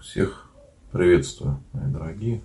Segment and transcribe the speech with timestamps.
[0.00, 0.46] Всех
[0.92, 2.42] приветствую, мои дорогие.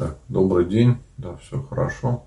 [0.00, 0.18] Так,
[0.50, 0.96] добрый день.
[1.16, 2.24] Да, все хорошо.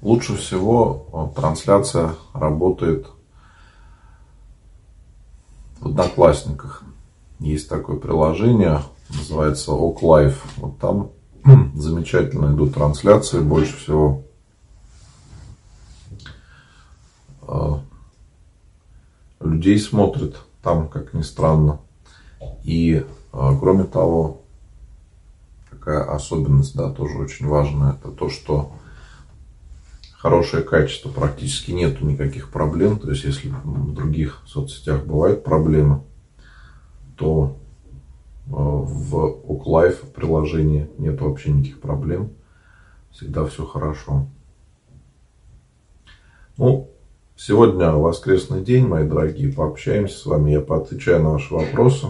[0.00, 3.08] Лучше всего трансляция работает
[5.80, 6.82] в Одноклассниках.
[7.40, 10.36] Есть такое приложение, называется OkLive.
[10.56, 11.10] Вот там
[11.74, 14.22] замечательно идут трансляции, больше всего
[17.42, 17.82] а,
[19.40, 21.80] людей смотрит там, как ни странно.
[22.64, 24.42] И а, кроме того,
[25.70, 28.72] такая особенность, да, тоже очень важная, это то, что
[30.20, 32.98] хорошее качество, практически нету никаких проблем.
[32.98, 36.02] То есть, если в других соцсетях бывают проблемы,
[37.16, 37.56] то
[38.48, 39.14] а, в
[39.48, 42.32] OkLife приложении нет вообще никаких проблем.
[43.10, 44.26] Всегда все хорошо.
[46.58, 46.90] Ну,
[47.36, 50.50] сегодня воскресный день, мои дорогие, пообщаемся с вами.
[50.50, 52.08] Я поотвечаю на ваши вопросы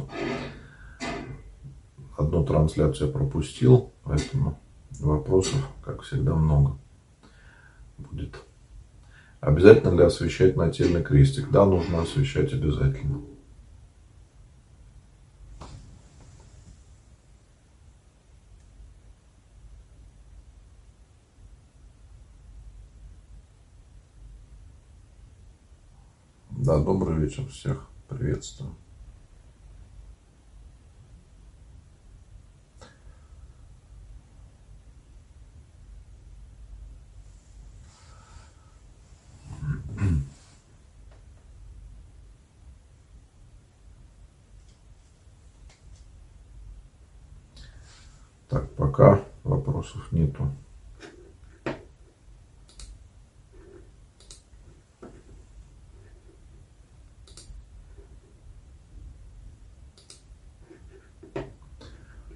[2.21, 4.59] одну трансляцию пропустил, поэтому
[5.01, 6.77] вопросов, как всегда, много
[7.99, 8.35] будет.
[9.41, 11.51] Обязательно ли освещать нательный крестик?
[11.51, 13.23] Да, нужно освещать обязательно.
[26.51, 27.89] Да, добрый вечер всех.
[28.09, 28.75] Приветствую.
[48.49, 50.51] Так, пока вопросов нету.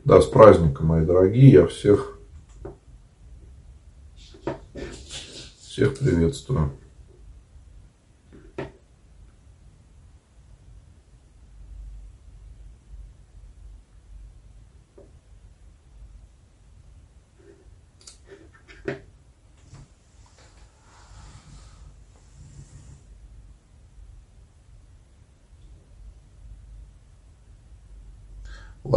[0.05, 1.51] Да, с праздником, мои дорогие.
[1.51, 2.19] Я всех,
[5.61, 6.71] всех приветствую.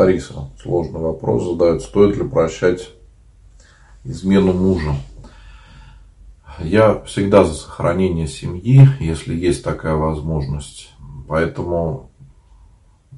[0.08, 1.82] Лариса, сложный вопрос задает.
[1.82, 2.94] Стоит ли прощать
[4.06, 4.96] измену мужа?
[6.60, 10.94] Я всегда за сохранение семьи, если есть такая возможность.
[11.28, 12.10] Поэтому,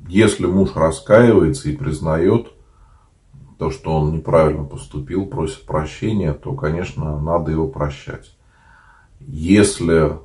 [0.07, 2.47] если муж раскаивается и признает
[3.59, 8.35] то, что он неправильно поступил, просит прощения, то, конечно, надо его прощать.
[9.19, 10.17] Если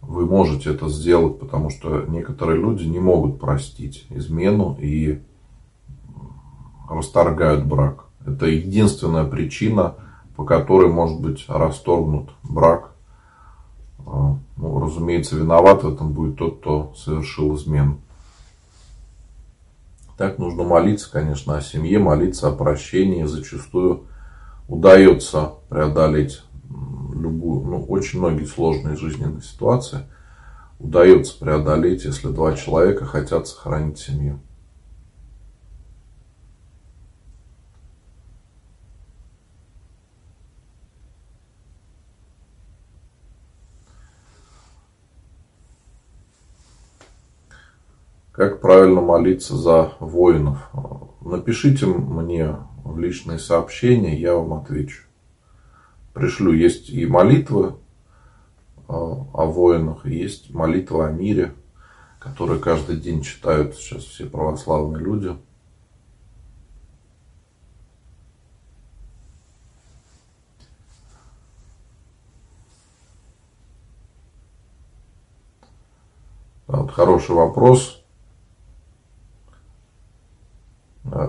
[0.00, 5.20] вы можете это сделать, потому что некоторые люди не могут простить измену и
[6.88, 8.04] расторгают брак.
[8.26, 9.94] Это единственная причина,
[10.36, 12.92] по которой может быть расторгнут брак.
[14.06, 17.98] А, ну, разумеется, виноват в этом будет тот, кто совершил измену.
[20.16, 23.24] Так нужно молиться, конечно, о семье, молиться о прощении.
[23.24, 24.04] Зачастую
[24.66, 26.42] удается преодолеть
[27.14, 30.00] любую, ну, очень многие сложные жизненные ситуации.
[30.78, 34.40] Удается преодолеть, если два человека хотят сохранить семью.
[48.38, 50.70] Как правильно молиться за воинов?
[51.22, 52.54] Напишите мне
[52.84, 55.02] в личные сообщения, я вам отвечу.
[56.14, 57.74] Пришлю, есть и молитвы
[58.86, 61.52] а, о воинах, есть молитва о мире,
[62.20, 65.36] которую каждый день читают сейчас все православные люди.
[76.68, 77.97] Вот хороший вопрос.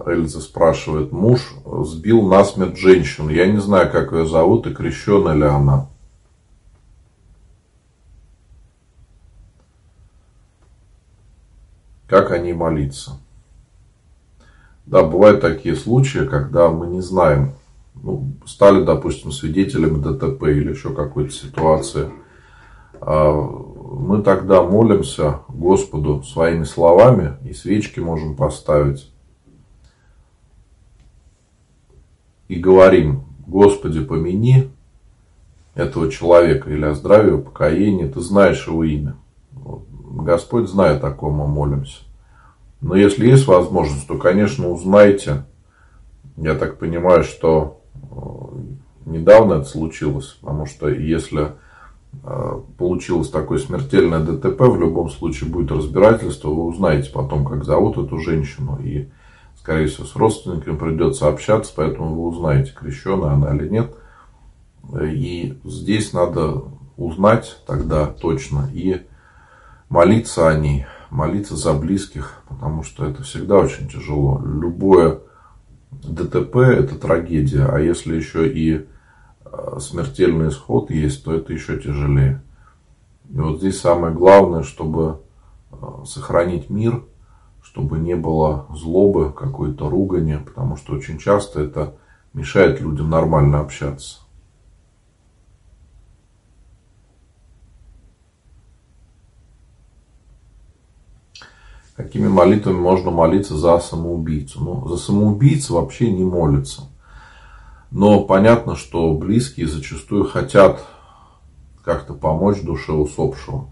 [0.10, 1.42] Эльза спрашивает, муж
[1.84, 3.30] сбил насмерть женщину.
[3.30, 5.88] Я не знаю, как ее зовут и крещена ли она.
[12.08, 13.20] Как о ней молиться?
[14.86, 17.54] Да, бывают такие случаи, когда мы не знаем,
[17.94, 22.10] ну, стали, допустим, свидетелями ДТП или еще какой-то ситуации.
[23.00, 29.12] А мы тогда молимся Господу своими словами и свечки можем поставить.
[32.50, 34.70] И говорим, Господи, помяни
[35.76, 39.16] этого человека или о здравии, о покоении, ты знаешь его имя.
[40.12, 42.02] Господь знает, о ком мы молимся.
[42.82, 45.46] Но если есть возможность, то, конечно, узнайте.
[46.38, 48.08] Я так понимаю, что э,
[49.06, 51.50] недавно это случилось, потому что если
[52.24, 57.98] э, получилось такое смертельное ДТП, в любом случае будет разбирательство, вы узнаете потом, как зовут
[57.98, 59.10] эту женщину, и,
[59.70, 63.96] скорее всего, с родственниками придется общаться, поэтому вы узнаете, крещенная она или нет.
[65.00, 66.64] И здесь надо
[66.98, 69.04] узнать тогда точно и
[69.88, 74.42] молиться о ней, молиться за близких, потому что это всегда очень тяжело.
[74.44, 75.20] Любое
[75.92, 78.88] ДТП– это трагедия, а если еще и
[79.46, 82.42] э, смертельный исход есть, то это еще тяжелее.
[83.30, 85.20] И вот здесь самое главное, чтобы
[85.72, 85.76] э,
[86.08, 87.04] сохранить мир,
[87.72, 91.94] чтобы не было злобы, какой-то ругани, потому что очень часто это
[92.34, 94.22] мешает людям нормально общаться.
[101.96, 104.64] какими молитвами можно молиться за самоубийцу.
[104.64, 106.84] Ну, за самоубийцу вообще не молятся.
[107.92, 110.82] Но понятно, что близкие зачастую хотят
[111.84, 113.68] как-то помочь душе усопшего.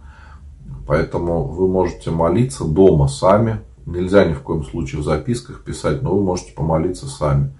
[0.85, 3.61] Поэтому вы можете молиться дома сами.
[3.87, 7.53] Нельзя ни в коем случае в записках писать, но вы можете помолиться сами.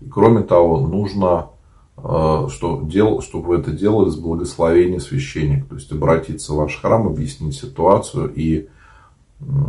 [0.00, 1.48] И кроме того, нужно,
[1.96, 5.70] э, что дел, чтобы вы это делали с благословения священника.
[5.70, 8.68] То есть обратиться в ваш храм, объяснить ситуацию и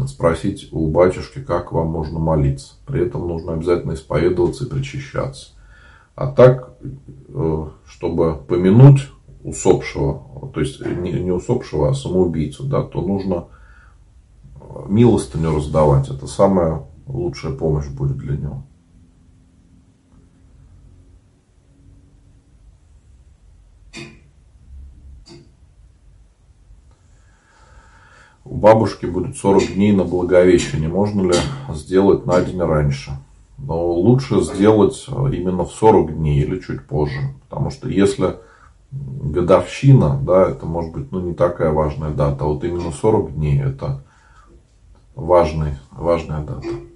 [0.07, 2.73] спросить у батюшки, как вам можно молиться.
[2.85, 5.53] При этом нужно обязательно исповедоваться и причащаться.
[6.13, 6.75] А так,
[7.29, 9.09] э, чтобы помянуть
[9.43, 13.47] усопшего, то есть не усопшего, а самоубийцу, да, то нужно
[14.87, 16.09] милостыню раздавать.
[16.09, 18.63] Это самая лучшая помощь будет для него.
[28.45, 30.89] У бабушки будет 40 дней на Благовещение.
[30.89, 31.35] Можно ли
[31.69, 33.11] сделать на день раньше?
[33.57, 37.33] Но лучше сделать именно в 40 дней или чуть позже.
[37.49, 38.35] Потому что если
[38.91, 42.43] годовщина, да, это может быть ну, не такая важная дата.
[42.43, 44.03] А вот именно 40 дней это
[45.15, 46.92] важный, важная дата.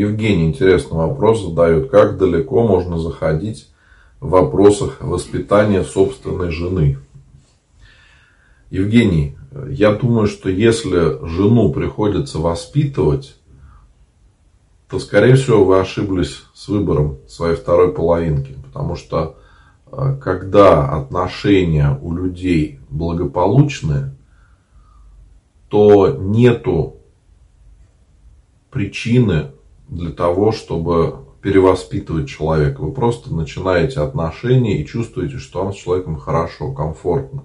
[0.00, 1.90] Евгений интересный вопрос задает.
[1.90, 3.68] Как далеко можно заходить
[4.18, 6.96] в вопросах воспитания собственной жены?
[8.70, 9.36] Евгений,
[9.68, 13.36] я думаю, что если жену приходится воспитывать,
[14.88, 18.56] то, скорее всего, вы ошиблись с выбором своей второй половинки.
[18.64, 19.36] Потому что,
[19.92, 24.14] э, когда отношения у людей благополучные,
[25.68, 26.96] то нету
[28.70, 29.50] причины
[29.90, 32.80] для того, чтобы перевоспитывать человека.
[32.80, 37.44] Вы просто начинаете отношения и чувствуете, что вам с человеком хорошо, комфортно.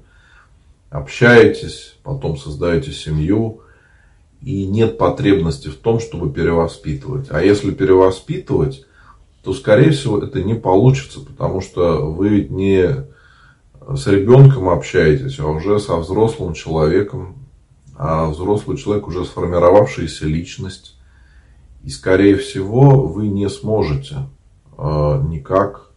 [0.90, 3.62] Общаетесь, потом создаете семью,
[4.42, 7.28] и нет потребности в том, чтобы перевоспитывать.
[7.32, 8.86] А если перевоспитывать,
[9.44, 13.06] то, скорее всего, это не получится, потому что вы ведь не
[13.96, 17.36] с ребенком общаетесь, а уже со взрослым человеком.
[17.98, 20.95] А взрослый человек уже сформировавшаяся личность
[21.86, 24.28] и, скорее всего, вы не сможете
[24.76, 25.92] э, никак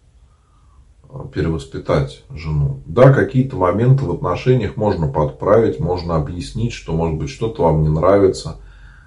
[1.09, 2.83] э, перевоспитать жену.
[2.85, 7.89] Да, какие-то моменты в отношениях можно подправить, можно объяснить, что, может быть, что-то вам не
[7.89, 8.59] нравится,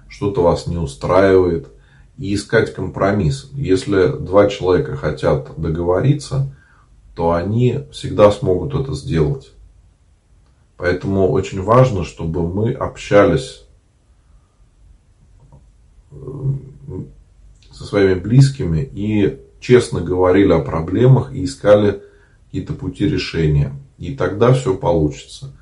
[0.08, 1.68] что-то вас не устраивает,
[2.18, 3.48] и искать компромисс.
[3.52, 6.52] Если два человека хотят договориться,
[7.14, 9.52] то они всегда смогут это сделать.
[10.76, 13.64] Поэтому очень важно, чтобы мы общались
[16.10, 16.16] э,
[17.70, 22.02] со своими близкими и честно говорили о проблемах и искали
[22.46, 23.72] какие-то пути решения.
[23.98, 25.52] И тогда все получится.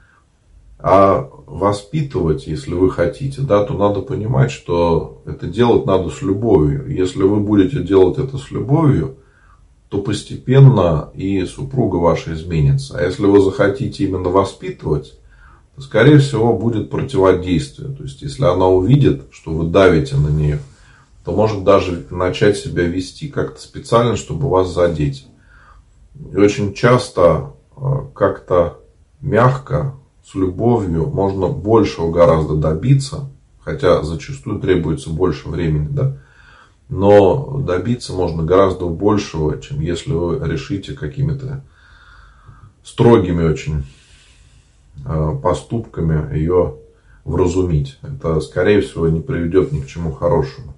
[0.78, 6.90] А воспитывать, если вы хотите, да, то надо понимать, что это делать надо с любовью.
[6.90, 9.16] Если вы будете делать это с любовью,
[9.90, 12.96] то постепенно и супруга ваша изменится.
[12.96, 15.18] А если вы захотите именно воспитывать,
[15.76, 17.92] то, скорее всего, будет противодействие.
[17.92, 20.60] То есть, если она увидит, что вы давите на нее,
[21.24, 25.26] то может даже начать себя вести как-то специально, чтобы вас задеть.
[26.32, 27.80] И очень часто э,
[28.14, 28.78] как-то
[29.20, 33.28] мягко с любовью можно большего гораздо добиться,
[33.60, 36.16] хотя зачастую требуется больше времени, да,
[36.88, 41.62] но добиться можно гораздо большего, чем если вы решите какими-то
[42.82, 43.84] строгими очень
[45.04, 46.76] э, поступками ее
[47.24, 47.98] вразумить.
[48.02, 50.74] Это, скорее всего, не приведет ни к чему хорошему.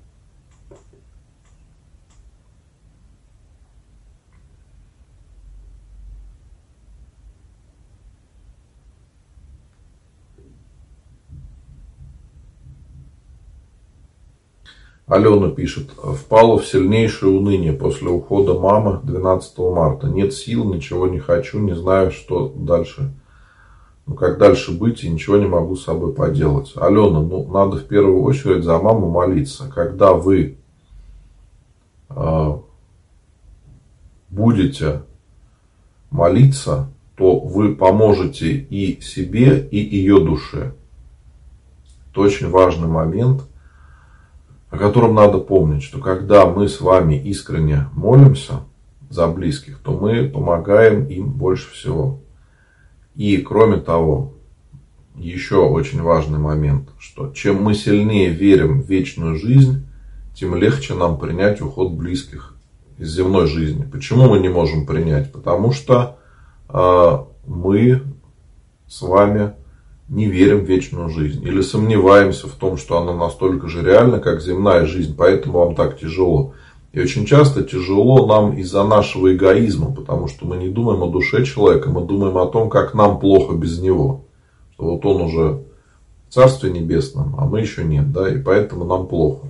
[15.06, 20.06] Алена пишет, впала в сильнейшее уныние после ухода мамы 12 марта.
[20.06, 23.12] Нет сил, ничего не хочу, не знаю, что дальше.
[24.06, 26.72] Ну, как дальше быть, и ничего не могу с собой поделать.
[26.76, 29.70] Алена, ну, надо в первую очередь за маму молиться.
[29.72, 30.56] Когда вы
[32.10, 32.58] э,
[34.30, 35.02] будете
[36.10, 40.74] молиться, то вы поможете и себе, и ее душе.
[42.12, 43.42] Это очень важный момент–
[44.72, 48.60] о котором надо помнить, что когда мы с вами искренне молимся
[49.10, 52.20] за близких, то мы помогаем им больше всего.
[53.14, 54.32] И кроме того,
[55.14, 59.86] еще очень важный момент, что чем мы сильнее верим в вечную жизнь,
[60.34, 62.56] тем легче нам принять уход близких
[62.96, 63.84] из земной жизни.
[63.84, 65.32] Почему мы не можем принять?
[65.32, 66.16] Потому что
[66.70, 68.02] э, мы
[68.88, 69.52] с вами
[70.08, 74.40] не верим в вечную жизнь или сомневаемся в том, что она настолько же реальна, как
[74.40, 76.54] земная жизнь, поэтому вам так тяжело.
[76.92, 81.44] И очень часто тяжело нам из-за нашего эгоизма, потому что мы не думаем о душе
[81.44, 84.24] человека, мы думаем о том, как нам плохо без него.
[84.74, 85.62] Что вот он уже
[86.28, 89.46] в Царстве Небесном, а мы еще нет, да, и поэтому нам плохо.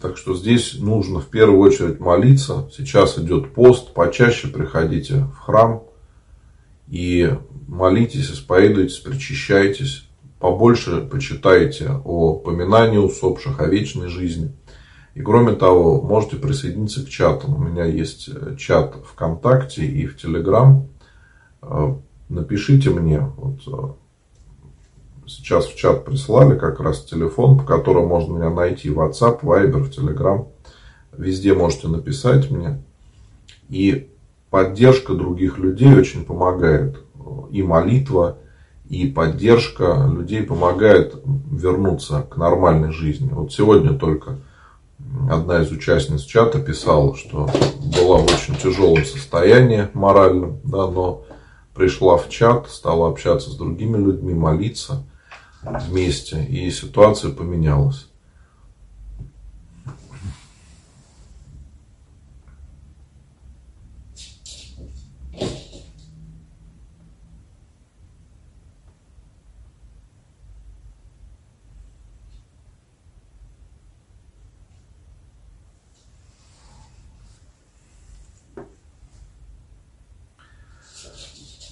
[0.00, 2.68] Так что здесь нужно в первую очередь молиться.
[2.74, 5.82] Сейчас идет пост, почаще приходите в храм
[6.88, 7.34] и
[7.68, 10.08] молитесь, исповедуйтесь, причащайтесь,
[10.40, 14.52] побольше почитайте о поминании усопших, о вечной жизни.
[15.14, 17.56] И кроме того, можете присоединиться к чатам.
[17.56, 20.88] У меня есть э, чат ВКонтакте и в Телеграм.
[21.60, 21.94] Э,
[22.28, 23.20] напишите мне.
[23.36, 28.90] Вот э, сейчас в чат прислали как раз телефон, по которому можно меня найти.
[28.90, 30.46] WhatsApp, Viber, в Telegram.
[31.16, 32.80] Везде можете написать мне.
[33.68, 34.08] И
[34.50, 37.02] поддержка других людей очень помогает
[37.50, 38.38] и молитва,
[38.88, 41.14] и поддержка людей помогает
[41.50, 43.28] вернуться к нормальной жизни.
[43.30, 44.38] Вот сегодня только
[45.30, 47.50] одна из участниц чата писала, что
[47.96, 51.24] была в очень тяжелом состоянии моральном, да, но
[51.74, 55.04] пришла в чат, стала общаться с другими людьми, молиться
[55.62, 58.07] вместе, и ситуация поменялась.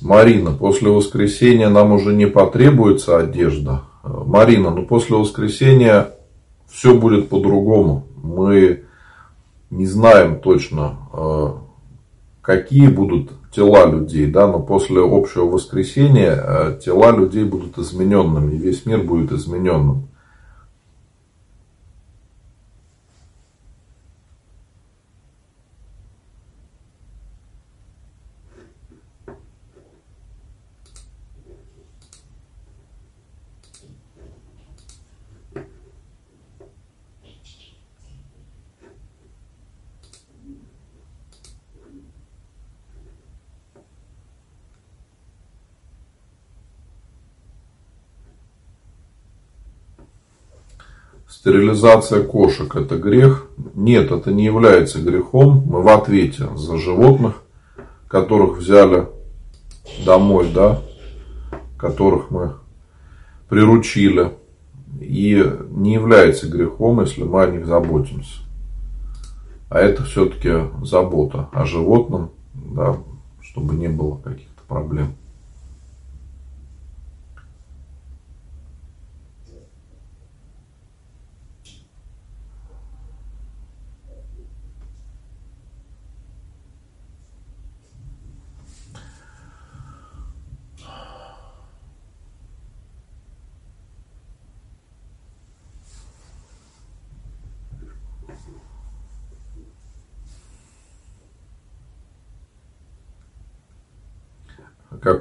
[0.07, 3.83] Марина, после воскресения нам уже не потребуется одежда.
[4.05, 6.11] Марина, ну после воскресения
[6.69, 8.07] все будет по-другому.
[8.23, 8.85] Мы
[9.71, 11.49] не знаем точно, э,
[12.41, 18.87] какие будут тела людей, да, но после общего воскресения э, тела людей будут измененными, весь
[18.87, 20.09] мир будет измененным.
[51.47, 53.47] Стерилизация кошек– это грех?
[53.77, 55.63] Нет, это не является грехом.
[55.65, 57.41] Мы в ответе за животных,
[58.09, 59.07] которых взяли
[60.05, 60.83] домой, да.
[61.79, 62.55] которых мы
[63.49, 64.33] приручили,
[65.01, 68.41] и не является грехом, если мы о них заботимся.
[69.71, 70.51] А это все-таки
[70.83, 72.97] забота о животном, да,
[73.41, 75.15] чтобы не было каких-то проблем.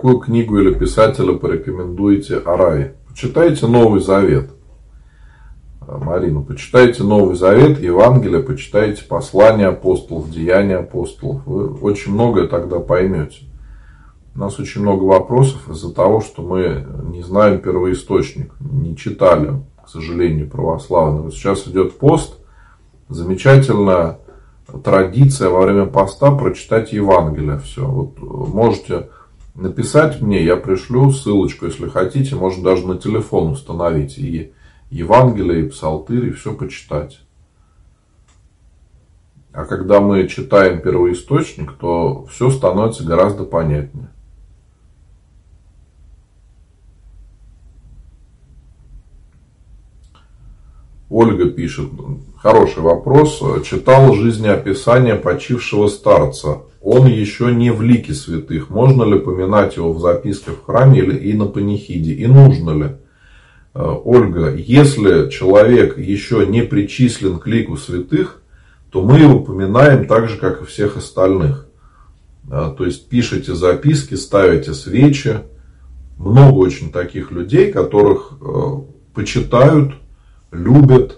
[0.06, 2.94] Какую книгу или писателя порекомендуете о рае?
[3.10, 4.52] Почитайте Новый Завет.
[5.82, 11.42] Марина, почитайте Новый Завет, Евангелие, почитайте послания апостолов, деяния апостолов.
[11.48, 13.46] Вы очень многое тогда поймете.
[14.36, 19.90] У нас очень много вопросов из-за того, что мы не знаем первоисточник, не читали, к
[19.90, 21.24] сожалению, православный.
[21.24, 22.38] Вот сейчас идет пост,
[23.10, 24.20] замечательная
[24.84, 27.58] традиция во время поста прочитать Евангелие.
[27.58, 27.88] Все.
[27.88, 29.10] Вот можете
[29.56, 34.52] написать мне, я пришлю ссылочку, если хотите, можно даже на телефон установить и
[34.90, 37.22] Евангелие, и Псалтырь, и все почитать.
[39.54, 44.10] А когда мы читаем первоисточник, то все становится гораздо понятнее.
[51.10, 51.90] Ольга пишет,
[52.38, 53.42] хороший вопрос.
[53.64, 58.70] Читал жизнеописание почившего старца он еще не в лике святых.
[58.70, 62.14] Можно ли поминать его в записках в храме или и на панихиде?
[62.14, 62.90] И нужно ли?
[63.74, 68.40] Э, Ольга, если человек еще не причислен к лику святых,
[68.92, 71.66] то мы его поминаем так же, как и всех остальных.
[72.52, 75.40] Э, то есть пишите записки, ставите свечи.
[76.20, 78.46] Много очень таких людей, которых э,
[79.16, 79.96] почитают,
[80.52, 81.18] любят,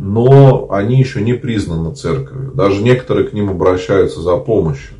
[0.00, 2.52] но они еще не признаны церковью.
[2.54, 4.94] Даже некоторые к ним обращаются за помощью.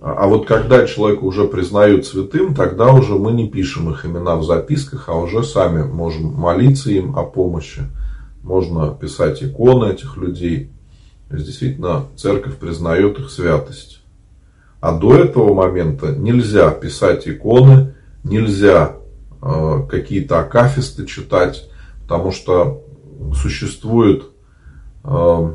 [0.00, 4.44] А вот когда человека уже признают святым, тогда уже мы не пишем их имена в
[4.44, 7.82] записках, а уже сами можем молиться им о помощи.
[8.44, 10.70] Можно писать иконы этих людей.
[11.28, 14.02] То есть, действительно, церковь признает их святость.
[14.80, 18.92] А до этого момента нельзя писать иконы, нельзя
[19.42, 21.68] э, какие-то акафисты читать,
[22.02, 22.84] потому что
[23.34, 24.24] существует
[25.04, 25.54] э,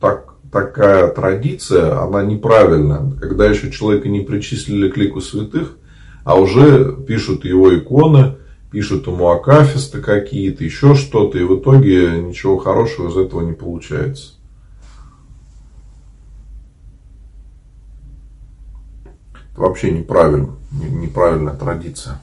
[0.00, 5.76] так, такая традиция, она неправильная, когда еще человека не причислили к лику святых,
[6.24, 8.36] а уже пишут его иконы,
[8.70, 14.34] пишут ему акафисты какие-то, еще что-то, и в итоге ничего хорошего из этого не получается.
[19.52, 22.20] Это вообще неправильно, неправильная традиция.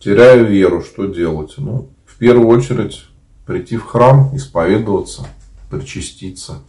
[0.00, 1.54] Теряю веру, что делать?
[1.58, 3.04] Ну, в первую очередь,
[3.46, 5.26] прийти в храм, исповедоваться,
[5.70, 6.62] причаститься.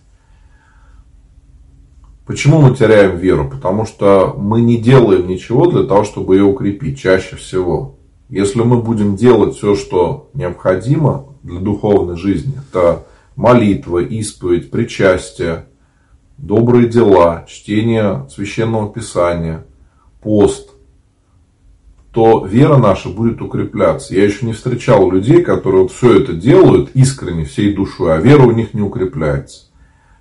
[2.26, 3.50] Почему мы теряем веру?
[3.50, 7.96] Потому что мы не делаем ничего для того, чтобы ее укрепить, чаще всего.
[8.30, 15.66] Если мы будем делать все, что необходимо для духовной жизни, это молитва, исповедь, причастие,
[16.38, 19.66] добрые дела, чтение священного писания,
[20.22, 20.71] пост,
[22.14, 24.14] то вера наша будет укрепляться.
[24.14, 28.44] Я еще не встречал людей, которые вот все это делают искренне, всей душой, а вера
[28.44, 29.68] у них не укрепляется.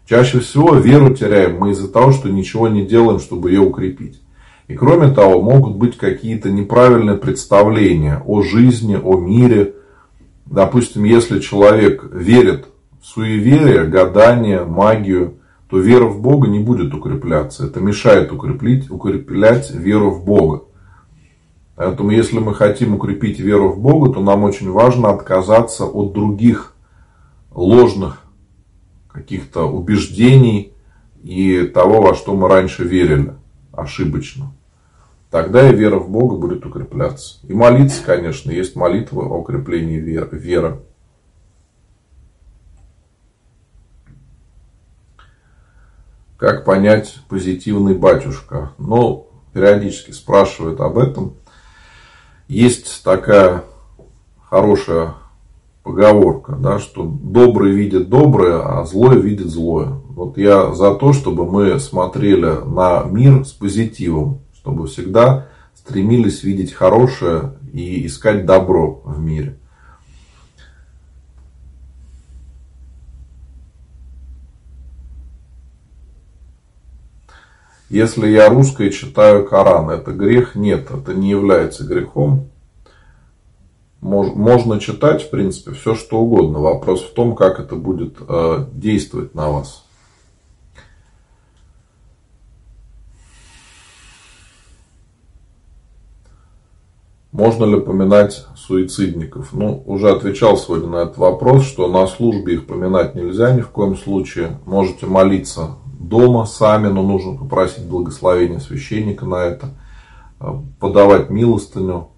[0.08, 4.20] Чаще всего веру теряем мы из-за того, что ничего не делаем, чтобы ее укрепить.
[4.68, 9.74] И кроме того, могут быть какие-то неправильные представления о жизни, о мире.
[10.46, 12.66] Допустим, если человек верит
[13.00, 15.34] в суеверие, гадание, магию,
[15.68, 17.66] то вера в Бога не будет укрепляться.
[17.66, 20.62] Это мешает укреплять, укреплять веру в Бога.
[21.80, 26.74] Поэтому, если мы хотим укрепить веру в Бога, то нам очень важно отказаться от других
[27.50, 28.20] ложных
[29.10, 30.74] каких-то убеждений
[31.22, 33.32] и того, во что мы раньше верили
[33.72, 34.52] ошибочно.
[35.30, 37.38] Тогда и вера в Бога будет укрепляться.
[37.48, 40.82] И молиться, конечно, есть молитва о укреплении веры.
[46.36, 48.72] Как понять позитивный батюшка?
[48.76, 51.39] Ну, периодически спрашивают об этом.
[52.50, 53.62] Есть такая
[54.48, 55.14] хорошая
[55.84, 60.00] поговорка, да, что добрый видит доброе, а злое видит злое.
[60.08, 66.72] Вот я за то, чтобы мы смотрели на мир с позитивом, чтобы всегда стремились видеть
[66.72, 69.56] хорошее и искать добро в мире.
[77.90, 80.54] Если я русской читаю Коран, это грех?
[80.54, 82.48] Нет, это не является грехом.
[84.00, 86.60] Можно читать, в принципе, все что угодно.
[86.60, 89.84] Вопрос в том, как это будет э, действовать на вас.
[97.32, 99.52] Можно ли поминать суицидников?
[99.52, 103.68] Ну, уже отвечал сегодня на этот вопрос, что на службе их поминать нельзя ни в
[103.70, 104.60] коем случае.
[104.64, 109.74] Можете молиться дома сами, но нужно попросить благословения священника на это.
[110.80, 112.08] Подавать милостыню,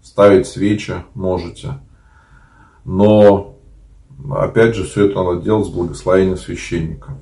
[0.00, 1.80] ставить свечи можете.
[2.84, 3.56] Но,
[4.30, 7.18] опять же, все это надо делать с благословения священника.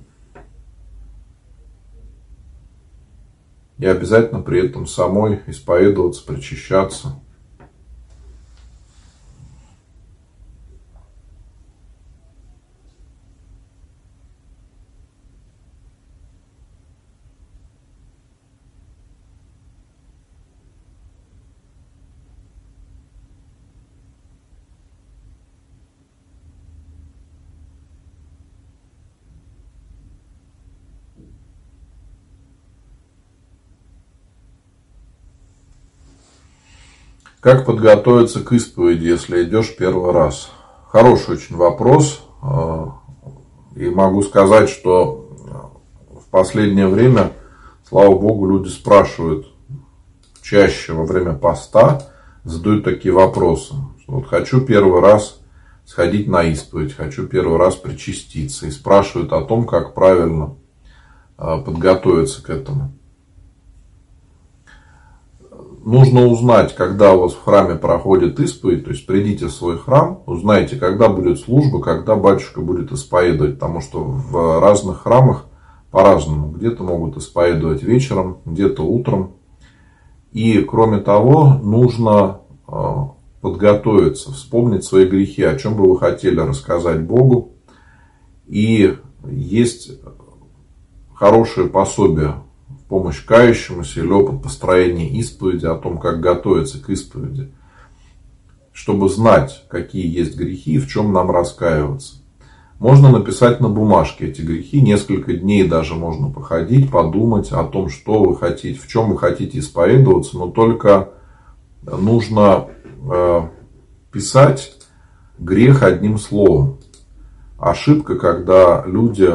[3.79, 7.19] И обязательно при этом самой исповедоваться, причащаться.
[37.43, 40.53] Как подготовиться к исповеди, если идешь первый раз?
[40.87, 42.23] Хороший очень вопрос.
[42.41, 43.01] А,
[43.75, 45.29] и могу сказать, что
[46.09, 47.33] в последнее время,
[47.89, 49.49] слава богу, люди спрашивают
[50.41, 52.07] чаще во время поста,
[52.45, 53.75] задают такие вопросы.
[54.07, 55.41] Вот хочу первый раз
[55.85, 58.69] сходить на исповедь, хочу первый раз причаститься.
[58.69, 60.55] И спрашивают о том, как правильно
[61.37, 62.93] а, подготовиться к этому
[65.85, 70.23] нужно узнать, когда у вас в храме проходит исповедь, то есть придите в свой храм,
[70.27, 75.47] узнайте, когда будет служба, когда батюшка будет исповедовать, потому что в разных храмах
[75.91, 76.51] по-разному.
[76.51, 79.33] Где-то могут исповедовать вечером, где-то утром.
[80.33, 87.03] И кроме того, нужно а, подготовиться, вспомнить свои грехи, о чем бы вы хотели рассказать
[87.03, 87.53] Богу.
[88.47, 88.97] И
[89.29, 90.01] есть
[91.15, 92.37] хорошее пособие
[92.93, 97.51] помощь кающемуся или опыт построения исповеди, о том, как готовиться к исповеди,
[98.75, 102.17] чтобы знать, какие есть грехи и в чем нам раскаиваться.
[102.79, 108.25] Можно написать на бумажке эти грехи, несколько дней даже можно походить, подумать о том, что
[108.25, 111.15] вы хотите, в чем вы хотите исповедоваться, но только
[111.81, 112.67] нужно
[113.11, 113.41] э,
[114.13, 114.75] писать
[115.39, 116.79] грех одним словом.
[117.57, 119.35] Ошибка, когда люди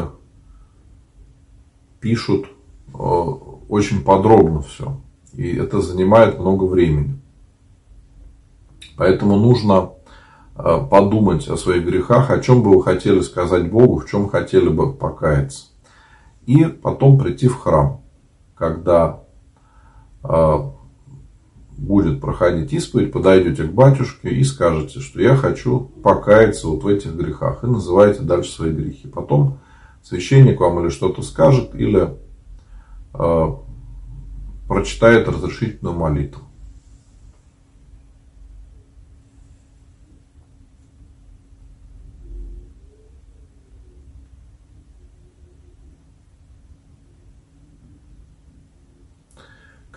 [2.00, 2.46] пишут
[2.94, 4.96] э, очень подробно все.
[5.34, 7.18] И это занимает много времени.
[8.96, 9.90] Поэтому нужно
[10.56, 14.68] э, подумать о своих грехах, о чем бы вы хотели сказать Богу, в чем хотели
[14.68, 15.66] бы покаяться.
[16.46, 18.00] И потом прийти в храм,
[18.56, 19.20] когда
[20.24, 20.54] э,
[21.76, 27.14] будет проходить исповедь, подойдете к батюшке и скажете, что я хочу покаяться вот в этих
[27.14, 27.62] грехах.
[27.62, 29.06] И называете дальше свои грехи.
[29.06, 29.58] Потом
[30.02, 32.16] священник вам или что-то скажет, или
[34.68, 36.42] прочитает разрешительную молитву.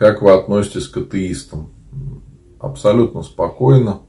[0.01, 1.69] Как вы относитесь к атеистам?
[2.59, 3.99] Абсолютно спокойно.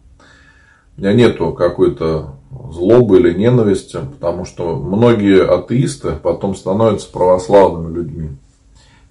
[0.96, 2.36] У меня нету какой-то
[2.70, 8.30] злобы или ненависти, потому что многие атеисты потом становятся православными людьми.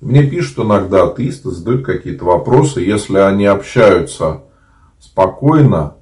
[0.02, 2.82] Мне пишут иногда атеисты, задают какие-то вопросы.
[2.82, 4.42] Если они общаются
[5.00, 5.96] спокойно,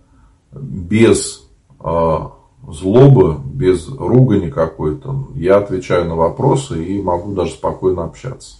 [0.53, 1.43] без
[1.83, 2.19] э,
[2.67, 8.55] злобы, без ругани какой-то, я отвечаю на вопросы и могу даже спокойно общаться.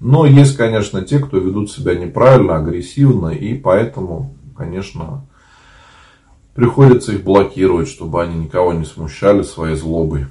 [0.00, 5.26] Но есть, конечно, те, кто ведут себя неправильно, агрессивно, и поэтому, конечно,
[6.54, 10.26] приходится их блокировать, чтобы они никого не смущали своей злобой.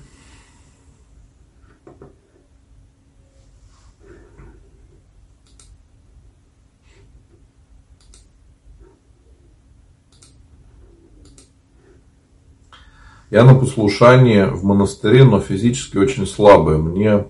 [13.31, 16.77] Я на послушании в монастыре, но физически очень слабое.
[16.77, 17.27] Мне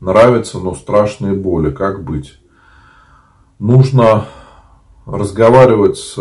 [0.00, 1.70] нравится, но страшные боли.
[1.70, 2.40] Как быть?
[3.58, 4.24] Нужно
[5.04, 6.16] разговаривать с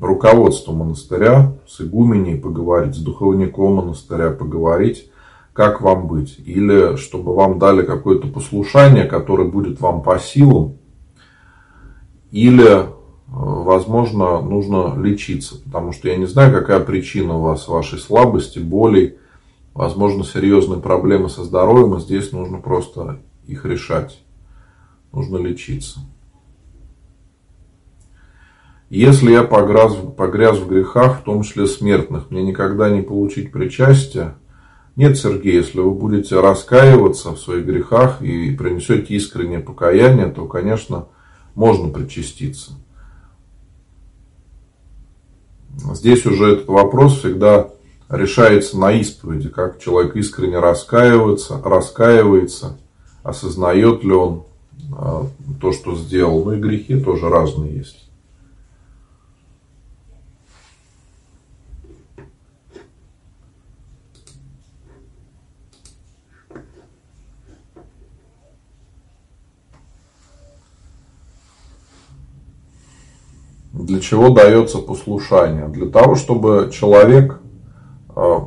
[0.00, 5.08] руководством монастыря, с игуменей поговорить, с духовником монастыря поговорить,
[5.52, 6.40] как вам быть.
[6.44, 10.78] Или чтобы вам дали какое-то послушание, которое будет вам по силам.
[12.32, 12.86] Или
[13.32, 19.16] возможно, нужно лечиться, потому что я не знаю, какая причина у вас вашей слабости, болей,
[19.74, 24.22] возможно, серьезные проблемы со здоровьем, и здесь нужно просто их решать.
[25.12, 26.00] нужно лечиться.
[28.88, 34.36] Если я погряз, погряз в грехах, в том числе смертных, мне никогда не получить причастия?
[34.96, 41.06] Нет, Сергей, если вы будете раскаиваться в своих грехах и принесете искреннее покаяние, то, конечно,
[41.54, 42.72] можно причаститься.
[45.94, 47.70] Здесь уже этот вопрос всегда
[48.08, 52.78] решается на исповеди, как человек искренне раскаивается, раскаивается,
[53.22, 54.44] осознает ли он
[54.96, 55.26] а,
[55.60, 56.44] то, что сделал.
[56.44, 58.10] Ну и грехи тоже разные есть.
[73.82, 75.66] Для чего дается послушание?
[75.66, 77.40] Для того, чтобы человек
[78.14, 78.38] э,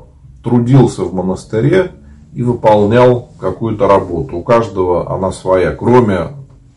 [0.43, 1.91] трудился в монастыре
[2.33, 4.37] и выполнял какую-то работу.
[4.37, 5.71] У каждого она своя.
[5.71, 6.29] Кроме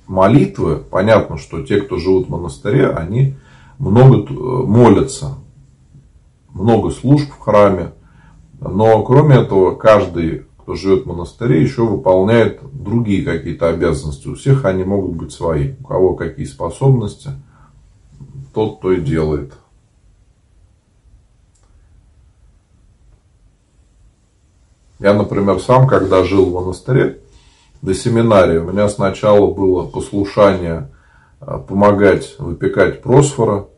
[0.09, 3.37] молитвы, понятно, что те, кто живут в монастыре, они
[3.79, 5.37] много э, молятся,
[6.53, 7.93] много служб в храме.
[8.61, 14.27] Но кроме этого, каждый, кто живет в монастыре, еще выполняет другие какие-то обязанности.
[14.27, 15.75] У всех они могут быть свои.
[15.81, 17.31] У кого какие способности–
[18.59, 19.53] тот то и делает.
[24.99, 27.21] Я, например, сам, когда жил в монастыре,
[27.83, 30.91] до семинарии, у меня сначала было послушание
[31.39, 33.69] а, помогать выпекать просфора,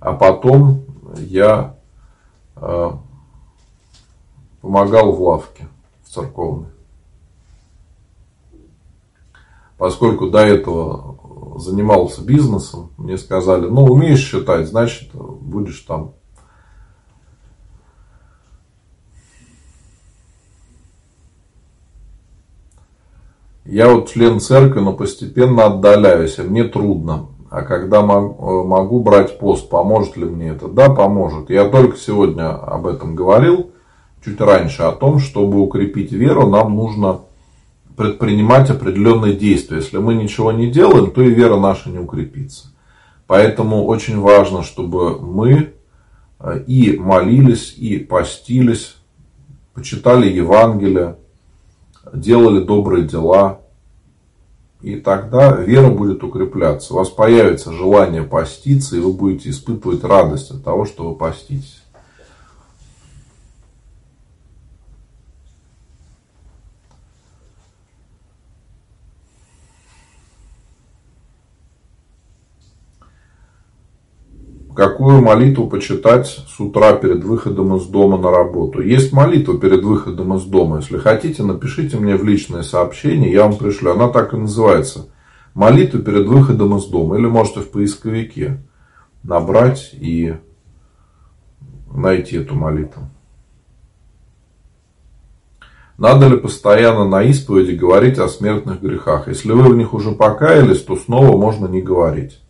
[0.00, 0.86] а потом
[1.18, 1.76] я
[2.54, 2.98] а,
[4.62, 5.68] помогал в лавке
[6.04, 6.70] в церковной.
[9.76, 11.18] Поскольку до этого
[11.58, 16.12] занимался бизнесом, мне сказали, ну, умеешь считать, значит, будешь там.
[23.64, 27.26] Я вот член церкви, но постепенно отдаляюсь, и мне трудно.
[27.50, 30.68] А когда могу брать пост, поможет ли мне это?
[30.68, 31.50] Да, поможет.
[31.50, 33.70] Я только сегодня об этом говорил,
[34.24, 37.20] чуть раньше, о том, чтобы укрепить веру, нам нужно
[37.96, 39.78] предпринимать определенные действия.
[39.78, 42.68] Если мы ничего не делаем, то и вера наша не укрепится.
[43.26, 45.72] Поэтому очень важно, чтобы мы
[46.38, 48.96] э, и молились, и постились,
[49.74, 51.16] почитали Евангелие,
[52.12, 53.60] делали добрые дела.
[54.82, 56.92] И тогда вера будет укрепляться.
[56.92, 61.75] У вас появится желание поститься, и вы будете испытывать радость от того, что вы поститесь.
[74.76, 78.82] Какую молитву почитать с утра перед выходом из дома на работу?
[78.82, 80.76] Есть молитва перед выходом из дома.
[80.76, 83.92] Если хотите, напишите мне в личное сообщение, я вам пришлю.
[83.92, 85.08] Она так и называется.
[85.54, 87.16] Молитва перед выходом из дома.
[87.16, 88.58] Или можете в поисковике
[89.22, 90.34] набрать и
[91.90, 93.08] найти эту молитву.
[95.96, 99.28] Надо ли постоянно на исповеди говорить о смертных грехах?
[99.28, 102.42] Если вы в них уже покаялись, то снова можно не говорить.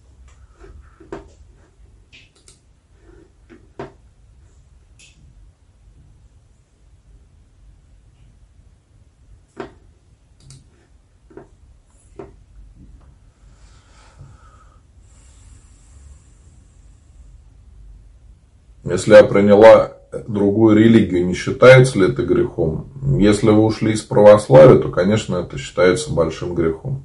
[18.87, 19.95] Если я приняла
[20.29, 22.87] другую религию, не считается ли это грехом?
[23.19, 27.05] Если вы ушли из православия, то, конечно, это считается большим грехом.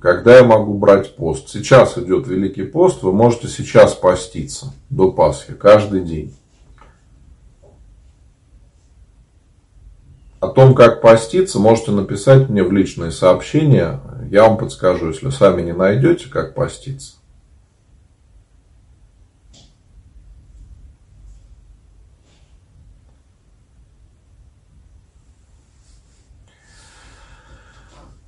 [0.00, 1.48] Когда я могу брать пост?
[1.48, 6.34] Сейчас идет Великий пост, вы можете сейчас поститься до Пасхи, каждый день.
[10.40, 14.00] О том, как поститься, можете написать мне в личные сообщения.
[14.30, 17.19] Я вам подскажу, если сами не найдете, как поститься.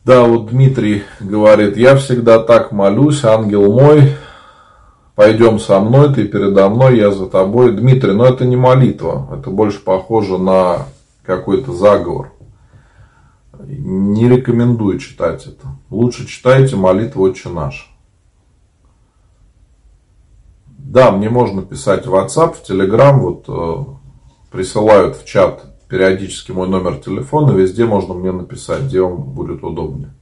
[0.05, 4.17] Да, вот Дмитрий говорит, я всегда так молюсь, ангел мой,
[5.15, 7.77] пойдем со мной, ты передо мной, я за тобой.
[7.77, 10.87] Дмитрий, но это не молитва, это больше похоже на
[11.25, 12.33] какой-то заговор.
[13.61, 15.69] Не рекомендую читать это.
[15.89, 17.89] Лучше читайте молитву «Отче наш».
[20.67, 23.85] Да, мне можно писать в WhatsApp, в Telegram, вот э,
[24.51, 30.15] присылают в чат периодически мой номер телефона, везде можно мне написать, где вам будет удобнее.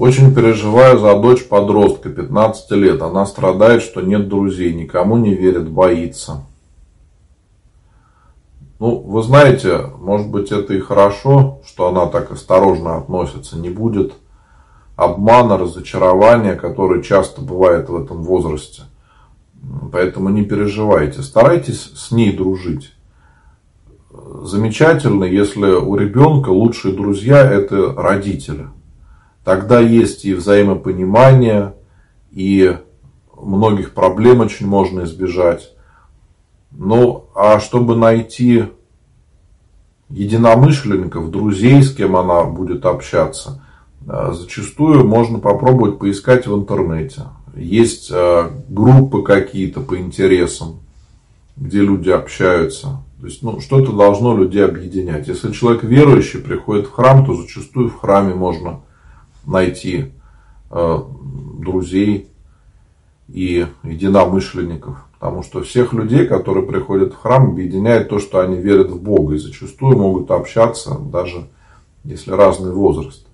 [0.00, 3.02] Очень переживаю за дочь подростка, 15 лет.
[3.02, 6.46] Она страдает, что нет друзей, никому не верит, боится.
[8.78, 13.58] Ну, вы знаете, может быть, это и хорошо, что она так осторожно относится.
[13.58, 14.14] Не будет
[14.96, 18.84] обмана, разочарования, которое часто бывает в этом возрасте.
[19.92, 21.20] Поэтому не переживайте.
[21.20, 22.94] Старайтесь с ней дружить.
[24.44, 28.68] Замечательно, если у ребенка лучшие друзья– это родители.
[29.44, 31.74] Тогда есть и взаимопонимание,
[32.30, 32.76] и
[33.40, 35.72] многих проблем очень можно избежать.
[36.70, 38.64] Ну, а чтобы найти
[40.08, 43.62] единомышленников, друзей, с кем она будет общаться,
[44.06, 47.22] э, зачастую можно попробовать поискать в интернете.
[47.54, 50.80] Есть э, группы какие-то по интересам,
[51.56, 53.02] где люди общаются.
[53.20, 55.28] То есть, ну, что-то должно людей объединять.
[55.28, 58.80] Если человек верующий приходит в храм, то зачастую в храме можно
[59.46, 60.12] найти
[60.70, 60.98] э,
[61.58, 62.28] друзей
[63.28, 65.04] и единомышленников.
[65.18, 69.34] Потому что всех людей, которые приходят в храм, объединяет то, что они верят в Бога.
[69.34, 71.46] И зачастую могут общаться, даже
[72.04, 73.26] если разный возраст.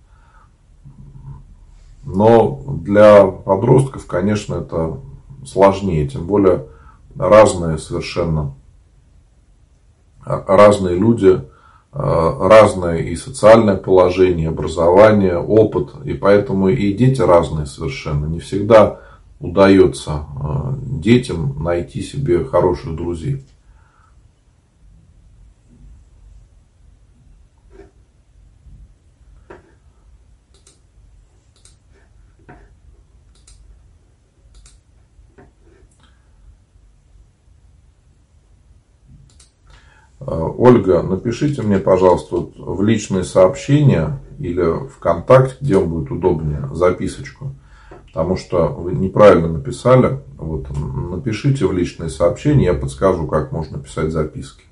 [2.05, 4.99] Но для подростков, конечно, это
[5.47, 6.09] сложнее.
[6.09, 6.67] Тем более
[7.17, 8.55] разные совершенно
[10.27, 11.43] разные люди,
[11.93, 15.91] разное и социальное положение, образование, опыт.
[16.05, 18.27] И поэтому и дети разные совершенно.
[18.27, 19.01] Не всегда
[19.41, 23.45] удается э, детям найти себе хороших друзей.
[40.27, 47.55] Ольга, напишите мне, пожалуйста, в личные сообщения или ВКонтакте, где вам будет удобнее, записочку
[48.17, 50.21] потому что вы неправильно написали.
[50.39, 54.65] Вот, напишите в личные сообщения, я подскажу, как можно писать записки.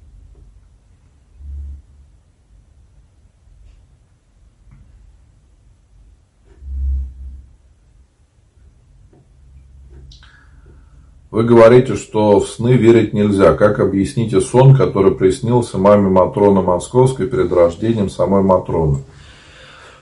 [11.35, 13.55] Вы говорите, что в сны верить нельзя.
[13.55, 18.99] Как объясните сон, который приснился маме Матроны Московской перед рождением самой Матроны?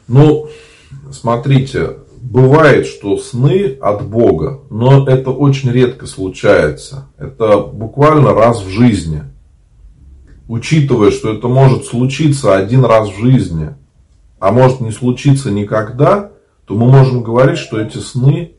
[0.08, 0.48] Ну,
[1.10, 7.08] смотрите, бывает, что сны от Бога, но это очень редко случается.
[7.16, 9.22] Это буквально раз в жизни.
[10.48, 13.70] Учитывая, что это может случиться один раз в жизни,
[14.38, 16.32] а может не случиться никогда,
[16.66, 18.52] то мы можем говорить, что эти сны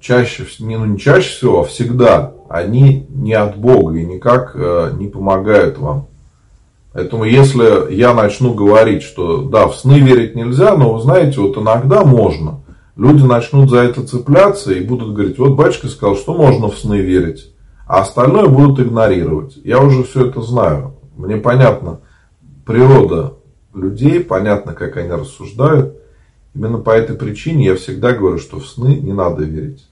[0.00, 4.92] чаще, не, ну не чаще всего, а всегда, они не от Бога и никак э,
[4.96, 6.06] не помогают вам.
[6.92, 11.58] Поэтому если я начну говорить, что да, в сны верить нельзя, но вы знаете, вот
[11.58, 12.60] иногда можно,
[12.96, 17.00] люди начнут за это цепляться и будут говорить, вот батюшка сказал, что можно в сны
[17.00, 17.52] верить,
[17.88, 19.56] а остальное будут игнорировать.
[19.64, 20.94] Я уже все это знаю.
[21.16, 22.00] Мне понятна
[22.64, 23.34] природа
[23.74, 25.96] людей, понятно, как они рассуждают.
[26.54, 29.86] Именно по этой причине я всегда говорю, что в сны не надо верить.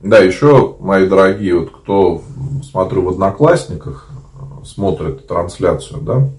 [0.00, 2.22] Да, еще, мои дорогие, вот кто,
[2.62, 4.08] смотрю, в Одноклассниках,
[4.64, 6.30] смотрит трансляцию, да,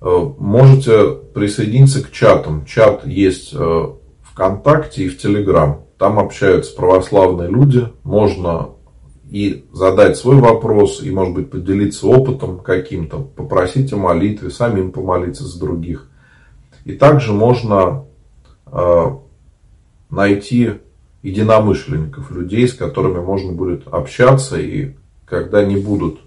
[0.00, 2.64] э, можете присоединиться к чатам.
[2.64, 3.86] Чат есть э,
[4.22, 5.82] ВКонтакте и в Телеграм.
[5.96, 7.86] Там общаются православные люди.
[8.02, 8.70] Можно
[9.30, 15.44] и задать свой вопрос, и, может быть, поделиться опытом каким-то, попросить о молитве, самим помолиться
[15.44, 16.10] за других.
[16.84, 18.06] И также можно
[18.66, 19.04] э,
[20.10, 20.80] найти
[21.22, 24.94] единомышленников, людей, с которыми можно будет общаться, и
[25.26, 26.20] когда не будут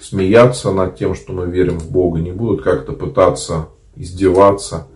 [0.00, 4.88] смеяться над тем, что мы верим в Бога, не будут как-то пытаться издеваться,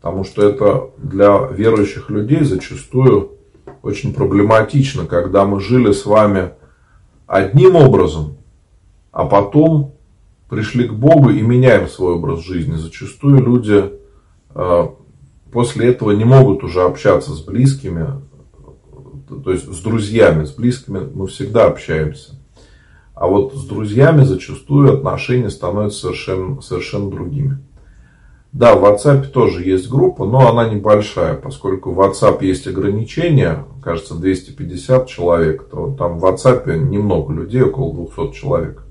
[0.00, 3.32] потому что это для верующих людей зачастую
[3.82, 6.50] очень проблематично, когда мы жили с вами
[7.26, 8.36] одним образом,
[9.12, 9.94] а потом
[10.48, 12.76] пришли к Богу и меняем свой образ жизни.
[12.76, 13.92] Зачастую люди
[14.54, 14.88] э,
[15.52, 18.06] после этого не могут уже общаться с близкими,
[19.40, 22.34] то есть с друзьями, с близкими мы всегда общаемся.
[23.14, 27.58] А вот с друзьями зачастую отношения становятся совершенно, совершенно другими.
[28.52, 34.14] Да, в WhatsApp тоже есть группа, но она небольшая, поскольку в WhatsApp есть ограничения, кажется,
[34.14, 38.84] 250 человек, то там в WhatsApp немного людей, около 200 человек.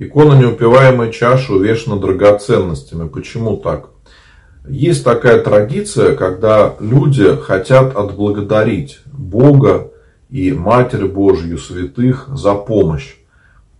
[0.00, 3.06] Икона неупиваемой чаши увешана драгоценностями.
[3.06, 3.90] Почему так?
[4.66, 9.92] Есть такая традиция, когда люди хотят отблагодарить Бога
[10.30, 13.16] и Матерь Божью, святых за помощь.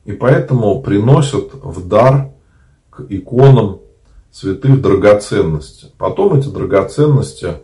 [0.05, 2.33] И поэтому приносят в дар
[2.91, 3.81] к иконам
[4.31, 5.87] святых драгоценности.
[5.97, 7.55] Потом эти драгоценности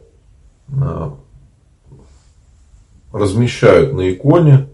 [0.69, 1.11] э,
[3.13, 4.69] размещают на иконе.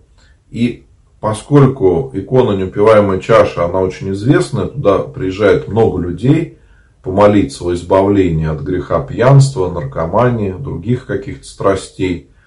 [0.50, 0.84] И
[1.22, 6.58] поскольку икона неупиваемая чаша, она очень известная, туда приезжает много людей
[7.02, 12.28] помолиться о избавлении от греха пьянства, наркомании, других каких-то страстей–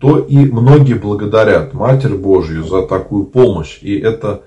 [0.00, 3.78] то и многие благодарят Матерь Божью за такую помощь.
[3.82, 4.42] И это,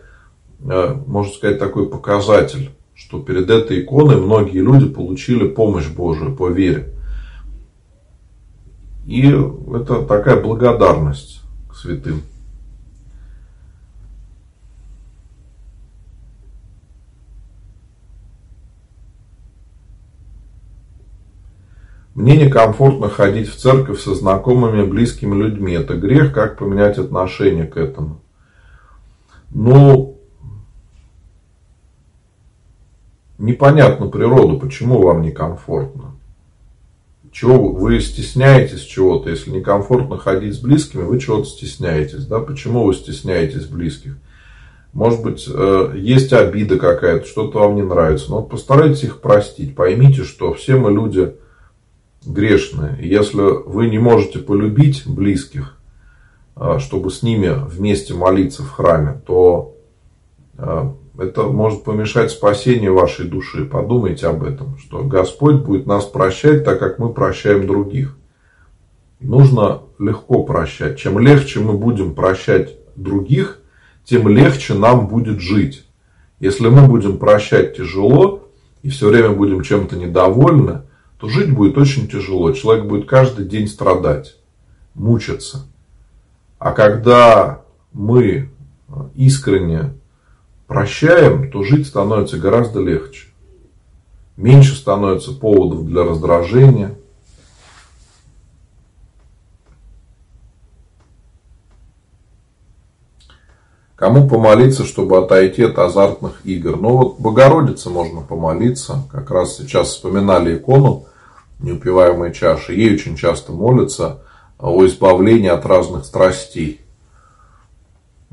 [0.60, 6.50] э, можно сказать, такой показатель, что перед этой иконой многие люди получили помощь Божию по
[6.50, 6.94] вере.
[9.06, 12.22] И это такая благодарность к святым.
[22.18, 25.74] Мне некомфортно ходить в церковь со знакомыми, близкими людьми.
[25.74, 28.22] Это грех, как поменять отношение к этому?
[29.52, 30.20] Ну,
[33.38, 36.16] непонятно природу, почему вам некомфортно.
[37.32, 39.30] Чего вы стесняетесь чего-то?
[39.30, 42.26] Если некомфортно ходить с близкими, вы чего-то стесняетесь.
[42.26, 42.40] Да?
[42.40, 44.18] Почему вы стесняетесь близких?
[44.92, 48.32] Может быть, э, есть обида какая-то, что-то вам не нравится.
[48.32, 49.76] Но вот постарайтесь их простить.
[49.76, 51.36] Поймите, что все мы люди
[52.28, 53.02] грешные.
[53.02, 55.78] И если вы не можете полюбить близких,
[56.56, 59.76] а, чтобы с ними вместе молиться в храме, то
[60.58, 63.66] а, это может помешать спасению вашей души.
[63.66, 68.16] Подумайте об этом, что Господь будет нас прощать, так как мы прощаем других.
[69.20, 71.00] Нужно легко прощать.
[71.00, 73.60] Чем легче мы будем прощать других,
[74.04, 75.86] тем легче нам будет жить.
[76.40, 78.48] Если мы будем прощать тяжело
[78.84, 80.84] и все время будем чем-то недовольны,
[81.20, 82.52] то жить будет очень тяжело.
[82.52, 84.38] Человек будет каждый день страдать,
[84.94, 85.66] мучиться.
[86.60, 87.62] А когда
[87.94, 88.50] мы
[89.16, 89.94] искренне
[90.68, 93.28] прощаем, то жить становится гораздо легче.
[94.36, 96.96] Меньше становится поводов для раздражения.
[103.98, 106.78] Кому помолиться, чтобы отойти от азартных игр?
[106.78, 109.02] Ну вот Богородице можно помолиться.
[109.12, 111.06] Как раз сейчас вспоминали икону
[111.60, 112.74] неупиваемой чаши.
[112.74, 114.20] Ей очень часто молятся
[114.60, 116.80] о избавлении от разных страстей.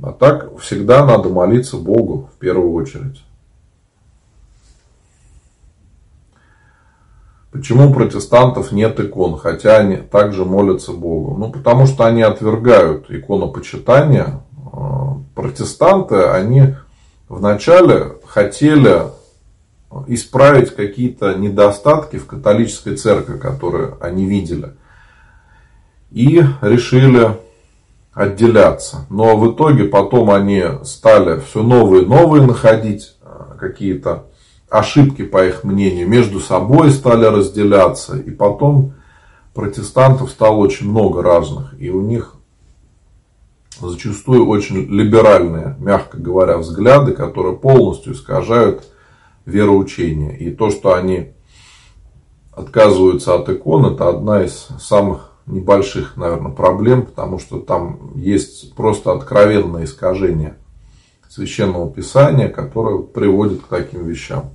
[0.02, 3.24] А так всегда надо молиться Богу в первую очередь.
[7.52, 11.38] Почему у протестантов нет икон, хотя они также молятся Богу?
[11.38, 14.42] Ну, потому что они отвергают иконопочитание.
[14.76, 16.74] А, протестанты, они
[17.28, 19.02] вначале хотели
[20.08, 24.74] исправить какие-то недостатки в католической церкви, которые они видели.
[26.10, 27.36] И решили
[28.12, 29.06] отделяться.
[29.10, 34.26] Но в итоге потом они стали все новые и новые находить э, какие-то
[34.68, 38.16] ошибки, по их мнению, между собой стали разделяться.
[38.16, 38.94] И потом
[39.52, 41.74] протестантов стало очень много разных.
[41.80, 42.34] И у них
[43.80, 48.84] зачастую очень либеральные, мягко говоря, взгляды, которые полностью искажают
[49.46, 50.32] вероучения.
[50.36, 51.32] И то, что они
[52.52, 59.12] отказываются от икон, это одна из самых небольших, наверное, проблем, потому что там есть просто
[59.12, 60.56] откровенное искажение
[61.28, 64.50] священного писания, которое приводит к таким вещам.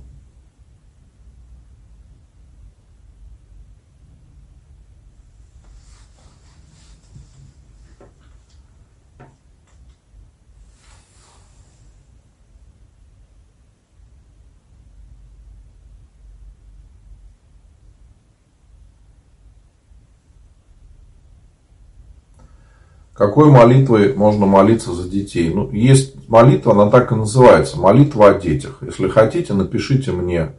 [23.20, 25.52] Какой молитвой можно молиться за детей?
[25.52, 28.78] Ну, есть молитва, она так и называется, молитва о детях.
[28.80, 30.52] Если хотите, напишите мне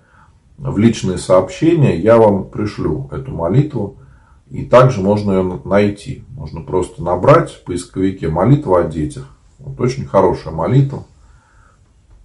[0.60, 3.98] в личные сообщения, я вам пришлю эту молитву.
[4.52, 6.24] И также можно ее найти.
[6.36, 9.36] Можно просто набрать в поисковике молитва о детях.
[9.58, 11.06] Вот очень хорошая молитва.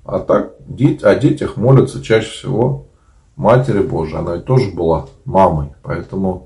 [0.05, 0.53] А так
[1.03, 2.89] о детях молятся чаще всего
[3.37, 4.19] Матери Божией.
[4.19, 5.69] Она ведь тоже была мамой.
[5.83, 6.46] Поэтому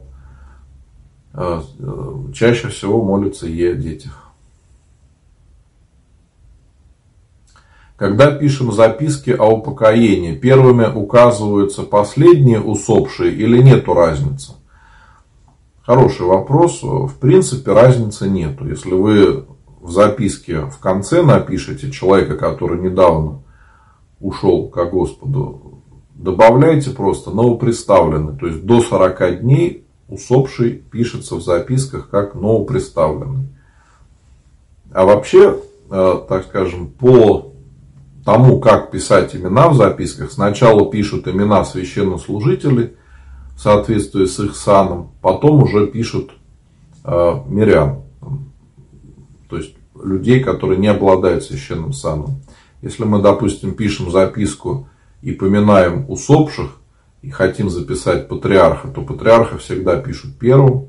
[1.35, 4.27] чаще всего молятся ей о детях.
[7.97, 14.53] Когда пишем записки о упокоении, первыми указываются последние усопшие или нету разницы?
[15.83, 16.83] Хороший вопрос.
[16.83, 18.67] В принципе, разницы нету.
[18.67, 19.45] Если вы
[19.81, 23.43] в записке в конце напишите человека, который недавно
[24.19, 25.83] ушел к Господу,
[26.15, 28.35] добавляйте просто новоприставленный.
[28.39, 33.49] То есть до 40 дней усопший пишется в записках как новоприставленный.
[34.93, 35.57] А вообще,
[35.91, 37.53] э, так скажем, по
[38.25, 42.93] тому, как писать имена в записках, сначала пишут имена священнослужителей
[43.57, 46.33] в соответствии с их саном, потом уже пишут
[47.05, 48.03] э, мирян,
[49.49, 52.41] то есть людей, которые не обладают священным саном.
[52.83, 54.89] Если мы, допустим, пишем записку
[55.23, 56.80] и поминаем усопших,
[57.23, 60.89] и хотим записать патриарха, то патриарха всегда пишут первым.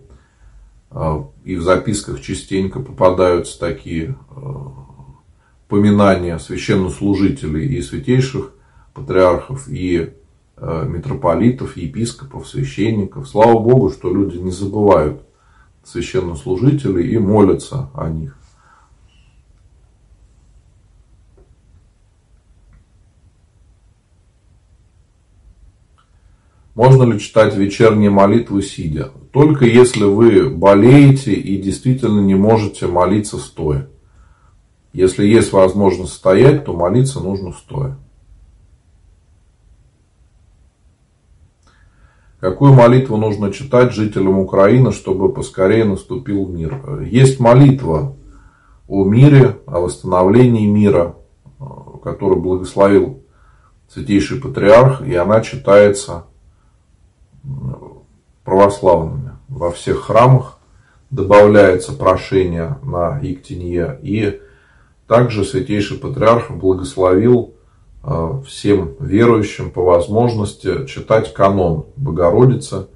[0.91, 4.43] Э, и в записках частенько попадаются такие э,
[5.67, 8.53] поминания священнослужителей и святейших
[8.93, 10.13] патриархов, и
[10.57, 13.27] э, митрополитов, епископов, священников.
[13.27, 15.21] Слава Богу, что люди не забывают
[15.84, 18.38] священнослужителей и молятся о них.
[26.74, 29.11] Можно ли читать вечерние молитвы сидя?
[29.32, 33.89] Только если вы болеете и действительно не можете молиться стоя.
[34.93, 37.97] Если есть возможность стоять, то молиться нужно стоя.
[42.39, 47.03] Какую молитву нужно читать жителям Украины, чтобы поскорее наступил мир?
[47.03, 48.15] Есть молитва
[48.88, 51.15] о мире, о восстановлении мира,
[52.03, 53.24] который благословил
[53.88, 56.26] Святейший Патриарх, и она читается
[58.43, 59.31] православными.
[59.47, 60.59] Во всех храмах
[61.09, 64.41] добавляется прошение на Иктинье и
[65.07, 67.53] также Святейший Патриарх благословил
[68.03, 72.87] э, всем верующим по возможности читать канон Богородицы,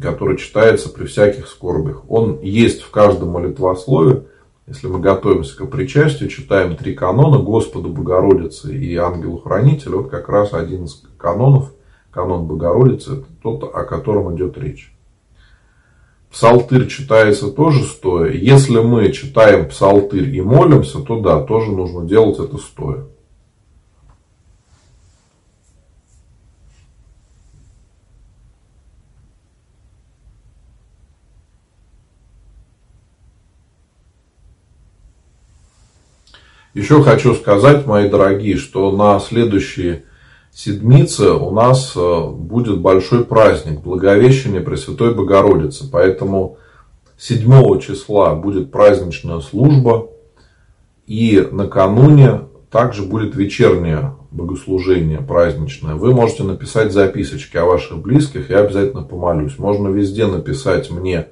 [0.00, 2.04] который читается при всяких скорбях.
[2.08, 4.26] Он есть в каждом молитвослове.
[4.68, 10.02] Если мы готовимся к причастию, читаем три канона Господу Богородицы и Ангелу-Хранителю.
[10.02, 11.72] Вот как раз один из канонов,
[12.10, 14.92] канон Богородицы, это тот, о котором идет речь.
[16.30, 18.30] Псалтырь читается тоже стоя.
[18.30, 23.04] Если мы читаем псалтырь и молимся, то да, тоже нужно делать это стоя.
[36.72, 40.04] Еще хочу сказать, мои дорогие, что на следующие
[40.52, 45.88] седмице у нас э, будет большой праздник Благовещения Пресвятой Богородицы.
[45.90, 46.58] Поэтому
[47.18, 50.08] 7 числа будет праздничная служба.
[51.06, 55.96] И накануне также будет вечернее богослужение праздничное.
[55.96, 59.58] Вы можете написать записочки о ваших близких, я обязательно помолюсь.
[59.58, 61.28] Можно везде написать мне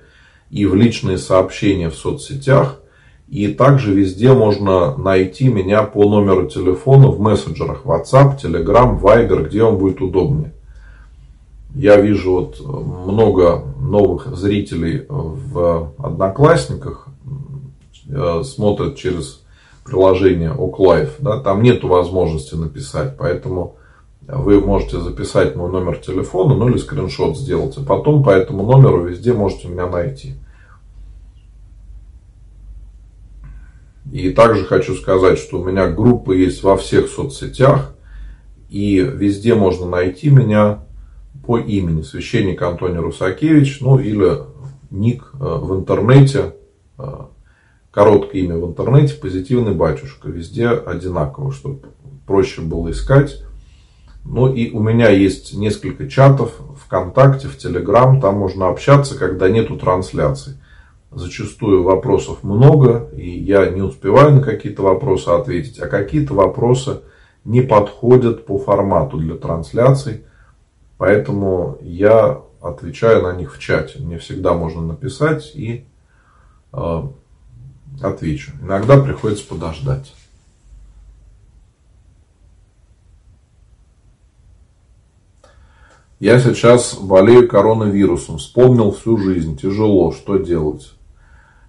[0.50, 2.80] и в личные сообщения в соцсетях–
[3.30, 9.62] и также везде можно найти меня по номеру телефона в мессенджерах WhatsApp, Telegram, Viber, где
[9.62, 10.54] вам будет удобнее.
[11.74, 17.08] Я вижу вот много новых зрителей в Одноклассниках,
[18.08, 19.42] э, смотрят через
[19.84, 21.12] приложение OkLife.
[21.18, 23.76] Да, там нет возможности написать, поэтому
[24.26, 29.04] вы можете записать мой номер телефона, ну или скриншот сделать, а потом по этому номеру
[29.04, 30.34] везде можете меня найти.
[34.12, 37.94] И также хочу сказать, что у меня группа есть во всех соцсетях.
[38.70, 40.84] И везде можно найти меня
[41.46, 44.42] по имени священник Антоний Русакевич, ну или
[44.90, 46.54] ник э, в интернете,
[46.98, 47.06] э,
[47.90, 50.28] короткое имя в интернете, позитивный батюшка.
[50.28, 51.80] Везде одинаково, чтобы
[52.26, 53.42] проще было искать.
[54.24, 56.52] Ну и у меня есть несколько чатов
[56.84, 60.58] ВКонтакте, в Телеграм, там можно общаться, когда нету трансляции
[61.10, 67.00] зачастую вопросов много, и я не успеваю на какие-то вопросы ответить, а какие-то вопросы
[67.44, 70.24] не подходят по формату для трансляций,
[70.98, 74.00] поэтому я отвечаю на них в чате.
[74.00, 75.86] Мне всегда можно написать и
[76.72, 77.02] э,
[78.02, 78.52] отвечу.
[78.60, 80.12] Иногда приходится подождать.
[86.20, 88.38] Я сейчас болею коронавирусом.
[88.38, 89.56] Вспомнил всю жизнь.
[89.56, 90.10] Тяжело.
[90.10, 90.97] Что делать?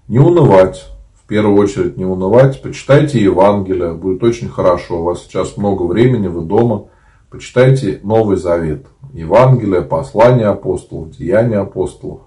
[0.10, 0.89] Не унывать.
[1.14, 2.64] В первую очередь не унывать.
[2.64, 3.93] Почитайте Евангелие.
[3.93, 5.01] Будет очень хорошо.
[5.01, 6.88] У вас сейчас много времени, вы дома.
[7.30, 8.88] Почитайте Новый Завет.
[9.14, 12.22] Евангелие, послания апостолов, деяния апостолов.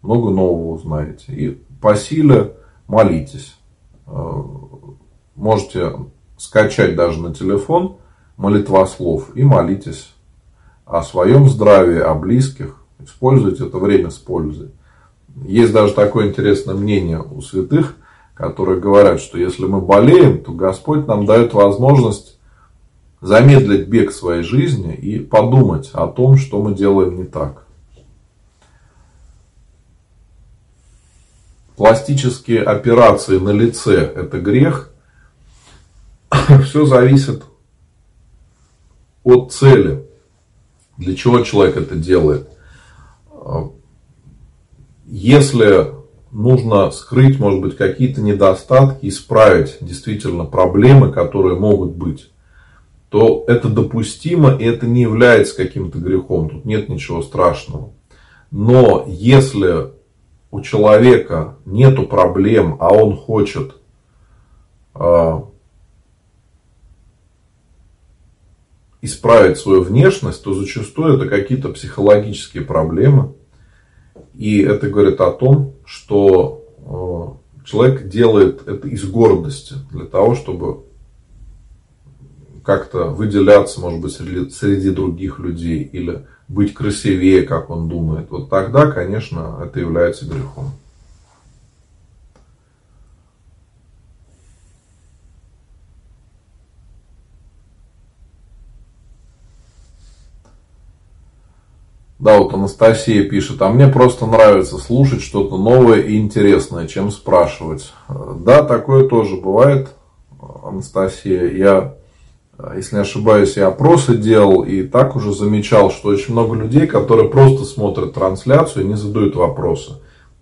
[0.00, 1.32] Много нового узнаете.
[1.32, 2.54] И по силе
[2.86, 3.56] молитесь.
[4.06, 4.42] Э,
[5.34, 5.94] можете
[6.36, 7.96] скачать даже на телефон
[8.36, 10.14] молитва слов и молитесь
[10.86, 12.76] о своем здравии, о близких.
[13.00, 14.70] Используйте это время с пользой.
[15.36, 17.96] Есть даже такое интересное мнение у святых,
[18.34, 22.38] которые говорят, что если мы болеем, то Господь нам дает возможность
[23.20, 27.66] замедлить бег своей жизни и подумать о том, что мы делаем не так.
[31.76, 34.90] Пластические операции на лице– это грех.
[36.64, 37.44] Все зависит
[39.24, 40.06] от цели.
[40.98, 42.48] Для чего человек это делает?
[45.14, 45.88] Если
[46.30, 52.30] нужно скрыть, может быть, какие-то недостатки, исправить действительно проблемы, которые могут быть,
[53.10, 56.48] то это допустимо, и это не является каким-то грехом.
[56.48, 57.92] Тут нет ничего страшного.
[58.50, 59.90] Но если
[60.50, 63.74] у человека нету проблем, а он хочет
[64.94, 65.40] э,
[69.02, 73.34] исправить свою внешность, то зачастую это какие-то психологические проблемы.
[74.34, 80.84] И это говорит о том, что э, человек делает это из гордости, для того, чтобы
[82.64, 88.30] как-то выделяться, может быть, среди, среди других людей или быть красивее, как он думает.
[88.30, 90.72] Вот тогда, конечно, это является грехом.
[102.22, 107.92] Да, вот Анастасия пишет, а мне просто нравится слушать что-то новое и интересное, чем спрашивать.
[108.08, 109.88] Да, такое тоже бывает,
[110.62, 111.50] Анастасия.
[111.50, 111.94] Я
[112.76, 117.28] если не ошибаюсь, я опросы делал и так уже замечал, что очень много людей, которые
[117.28, 119.94] просто смотрят трансляцию и не задают вопросы.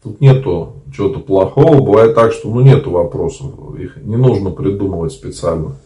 [0.03, 5.77] Тут нету чего-то плохого, бывает так, что ну нету вопросов, их не нужно придумывать специально.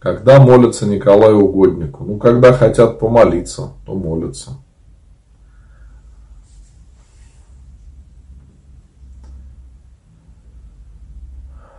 [0.00, 2.04] Когда молятся Николаю Угоднику?
[2.04, 4.52] Ну, когда хотят помолиться, то молятся.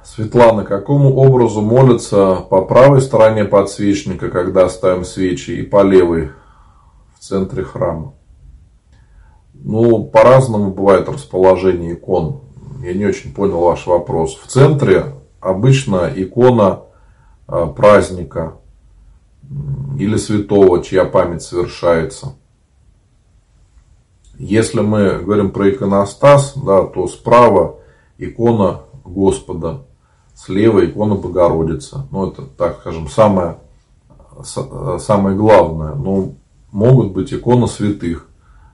[0.03, 6.29] Светлана, какому образу молятся по правой стороне подсвечника, когда ставим свечи, и по левой
[7.15, 8.13] в центре храма?
[9.53, 12.41] Ну, по-разному бывает расположение икон.
[12.83, 14.35] Я не очень понял ваш вопрос.
[14.35, 15.05] В центре
[15.39, 16.81] обычно икона
[17.75, 18.53] праздника
[19.99, 22.35] или святого, чья память совершается.
[24.37, 27.75] Если мы говорим про иконостас, да, то справа
[28.17, 29.83] икона Господа,
[30.33, 32.07] слева икона Богородицы.
[32.11, 33.57] Ну, это, так скажем, самое,
[34.43, 35.93] самое главное.
[35.93, 36.31] Но
[36.71, 38.29] могут быть иконы святых.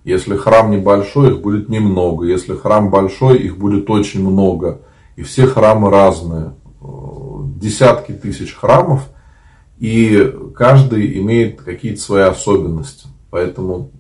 [0.06, 2.26] Если храм небольшой, их будет немного.
[2.26, 4.82] Если храм большой, их будет очень много.
[5.18, 6.54] И все храмы разные.
[7.60, 9.08] Десятки тысяч храмов.
[9.78, 13.08] И каждый имеет какие-то свои особенности.
[13.30, 13.92] Поэтому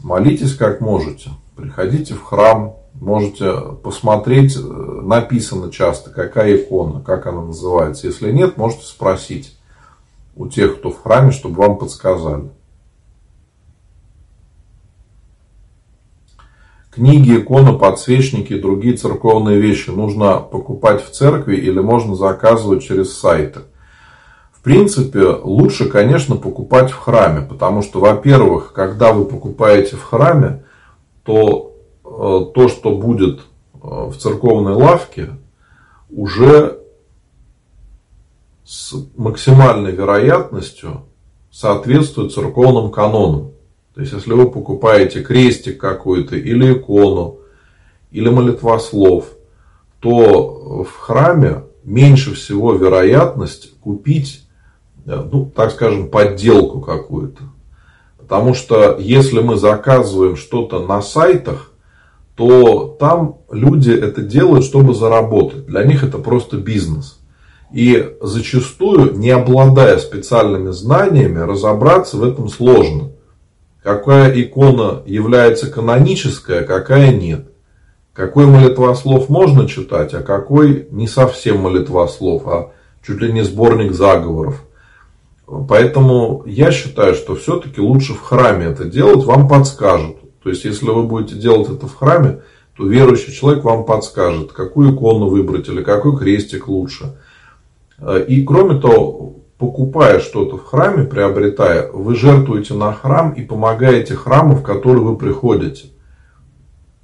[0.00, 1.30] молитесь как можете.
[1.56, 3.52] Приходите в храм, Можете
[3.82, 8.06] посмотреть, написано часто, какая икона, как она называется.
[8.06, 9.58] Если нет, можете спросить
[10.36, 12.50] у тех, кто в храме, чтобы вам подсказали.
[16.94, 23.60] Книги, иконы, подсвечники другие церковные вещи нужно покупать в церкви или можно заказывать через сайты.
[24.52, 30.64] В принципе, лучше, конечно, покупать в храме, потому что, во-первых, когда вы покупаете в храме,
[31.24, 31.74] то
[32.16, 35.30] Э, то, что будет э, в церковной лавке,
[36.10, 36.78] уже
[38.64, 41.06] с максимальной вероятностью
[41.50, 43.52] соответствует церковным канонам.
[43.94, 47.38] То есть, если вы покупаете крестик какой-то, или икону,
[48.10, 49.26] или молитвослов,
[50.00, 54.46] то в храме меньше всего вероятность купить,
[55.06, 57.42] э, ну, так скажем, подделку какую-то.
[58.18, 61.70] Потому что если мы заказываем что-то на сайтах,
[62.36, 65.66] то там люди это делают, чтобы заработать.
[65.66, 67.20] Для них это просто бизнес.
[67.72, 73.10] И зачастую, не обладая специальными знаниями, разобраться в этом сложно.
[73.84, 77.48] Какая икона является каноническая, а какая нет.
[78.14, 82.72] Какой молитвослов можно читать, а какой не совсем молитвослов, а
[83.06, 84.64] чуть ли не сборник заговоров.
[85.68, 90.16] Поэтому я считаю, что все-таки лучше в храме это делать, вам подскажут.
[90.42, 92.40] То есть, если вы будете делать это в храме,
[92.78, 97.18] то верующий человек вам подскажет, какую икону выбрать или какой крестик лучше.
[98.28, 104.56] И кроме того, покупая что-то в храме, приобретая, вы жертвуете на храм и помогаете храму,
[104.56, 105.86] в который вы приходите.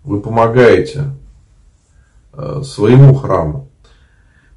[0.04, 1.04] Вы помогаете
[2.34, 3.70] э, своему храму.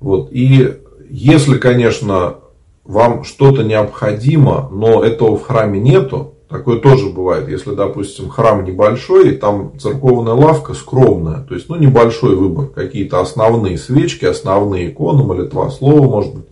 [0.01, 0.29] Вот.
[0.31, 0.79] И
[1.09, 2.35] если, конечно,
[2.83, 9.29] вам что-то необходимо, но этого в храме нету, такое тоже бывает, если, допустим, храм небольшой,
[9.29, 15.23] и там церковная лавка скромная, то есть, ну, небольшой выбор, какие-то основные свечки, основные иконы,
[15.23, 16.45] молитвослова, может быть.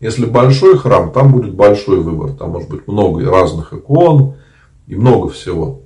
[0.00, 4.34] Если большой храм, там будет большой выбор, там может быть много разных икон
[4.86, 5.80] и много всего.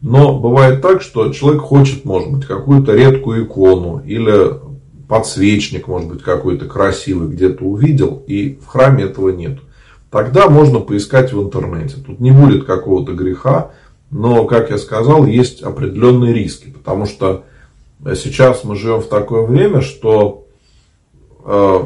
[0.00, 4.54] Но бывает так, что человек хочет, может быть, какую-то редкую икону или
[5.08, 9.58] подсвечник, может быть, какой-то красивый где-то увидел, и в храме этого нет.
[10.10, 11.96] Тогда можно поискать в интернете.
[12.04, 13.72] Тут не будет какого-то греха,
[14.10, 17.44] но, как я сказал, есть определенные риски, потому что
[18.14, 20.46] сейчас мы живем в такое время, что
[21.44, 21.80] э,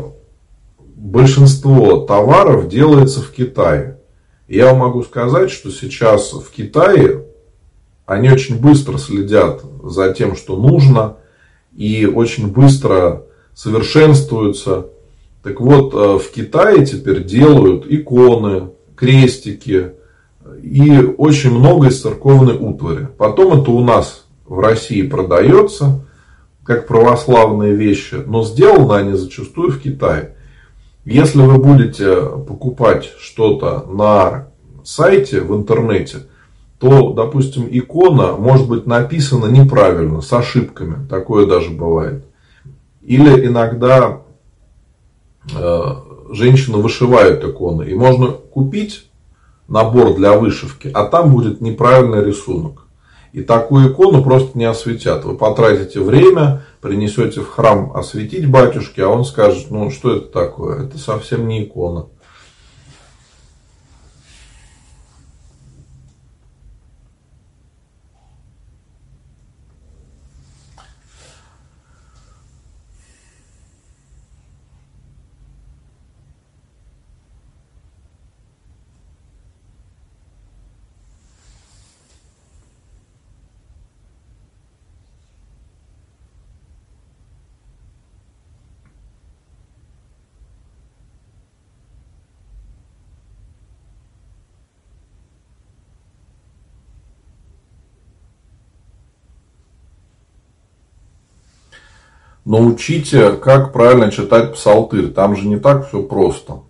[1.03, 3.99] большинство товаров делается в Китае.
[4.47, 7.25] Я могу сказать, что сейчас в Китае
[8.07, 11.17] они очень быстро следят за тем, что нужно,
[11.75, 14.87] и очень быстро совершенствуются.
[15.43, 19.93] Так вот, э, в Китае теперь делают иконы, крестики
[20.63, 23.09] и очень много из церковной утвари.
[23.19, 26.05] Потом это у нас в России продается
[26.63, 30.37] как православные вещи, но сделаны они зачастую в Китае.
[31.05, 32.15] Если вы будете
[32.47, 34.49] покупать что-то на
[34.85, 36.19] сайте в интернете–
[36.83, 41.07] то, допустим, икона может быть написана неправильно, с ошибками.
[41.09, 42.25] Такое даже бывает.
[43.03, 44.23] Или иногда
[45.55, 45.95] э,
[46.33, 47.85] женщины вышивают иконы.
[47.85, 49.09] И можно купить
[49.69, 52.89] набор для вышивки, а там будет неправильный рисунок.
[53.33, 55.25] И такую икону просто не осветят.
[55.25, 60.85] Вы потратите время, принесете в храм осветить батюшке, а он скажет, ну что это такое?
[60.85, 62.09] Это совсем не икона.
[102.45, 105.09] Научите, как правильно читать псалтырь.
[105.09, 106.61] Там же не так все просто.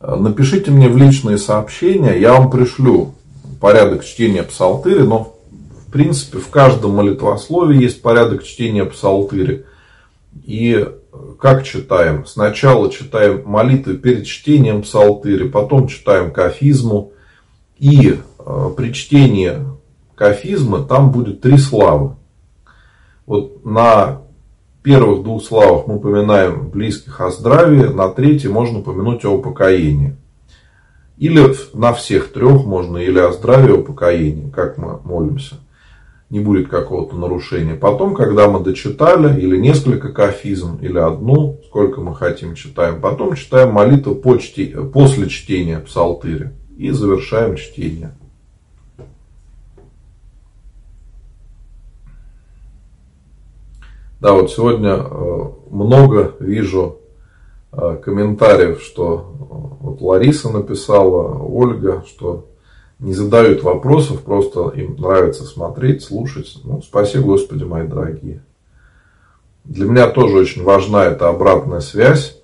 [0.00, 3.14] Напишите мне в личные сообщения, я вам пришлю
[3.60, 5.36] порядок чтения псалтыря, но
[5.86, 9.64] в принципе в каждом молитвослове есть порядок чтения псалтыря.
[10.44, 10.88] И
[11.38, 12.24] как читаем?
[12.26, 17.12] Сначала читаем молитвы перед чтением псалтыря, потом читаем кафизму.
[17.78, 19.54] И э, при чтении
[20.14, 22.16] кафизмы там будет три славы.
[23.26, 24.22] Вот на
[24.82, 30.16] первых двух славах мы упоминаем близких о здравии, на третьей можно упомянуть о упокоении.
[31.18, 35.56] Или на всех трех можно или о здравии, о упокоении, как мы молимся.
[36.30, 37.74] Не будет какого-то нарушения.
[37.74, 43.00] Потом, когда мы дочитали, или несколько кафизм, или одну, сколько мы хотим, читаем.
[43.00, 46.52] Потом читаем молитву после чтения псалтыря.
[46.78, 48.14] И завершаем чтение.
[54.20, 56.98] Да, вот сегодня э, много вижу
[57.72, 59.44] э, комментариев, что э,
[59.80, 62.46] вот Лариса написала, Ольга, что
[62.98, 66.60] не задают вопросов, просто им нравится смотреть, слушать.
[66.64, 68.44] Ну, спасибо, Господи, мои дорогие.
[69.64, 72.42] Для меня тоже очень важна эта обратная связь.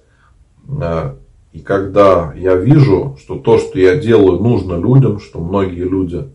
[1.53, 6.27] И когда я вижу, что то, что я делаю, нужно людям, что многие люди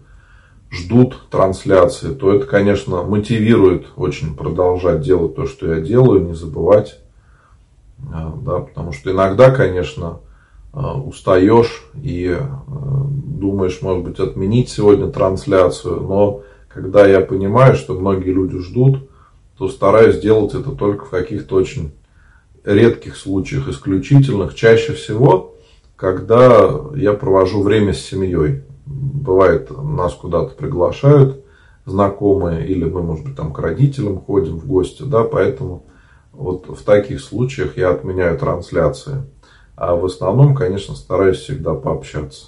[0.72, 7.00] ждут трансляции, то это, конечно, мотивирует очень продолжать делать то, что я делаю, не забывать.
[8.12, 10.20] А, да, потому что иногда, конечно,
[10.74, 17.94] а, устаешь и а, думаешь, может быть, отменить сегодня трансляцию, но когда я понимаю, что
[17.94, 19.10] многие люди ждут,
[19.58, 21.92] то стараюсь делать это только в каких-то очень
[22.64, 24.56] редких случаях, исключительных.
[24.56, 25.56] Чаще всего,
[25.98, 31.44] когда я провожу время с семьей бывает, нас куда-то приглашают
[31.86, 35.86] знакомые, или мы, может быть, там к родителям ходим в гости, да, поэтому
[36.32, 39.24] вот в таких случаях я отменяю трансляции.
[39.76, 42.48] А в основном, конечно, стараюсь всегда пообщаться.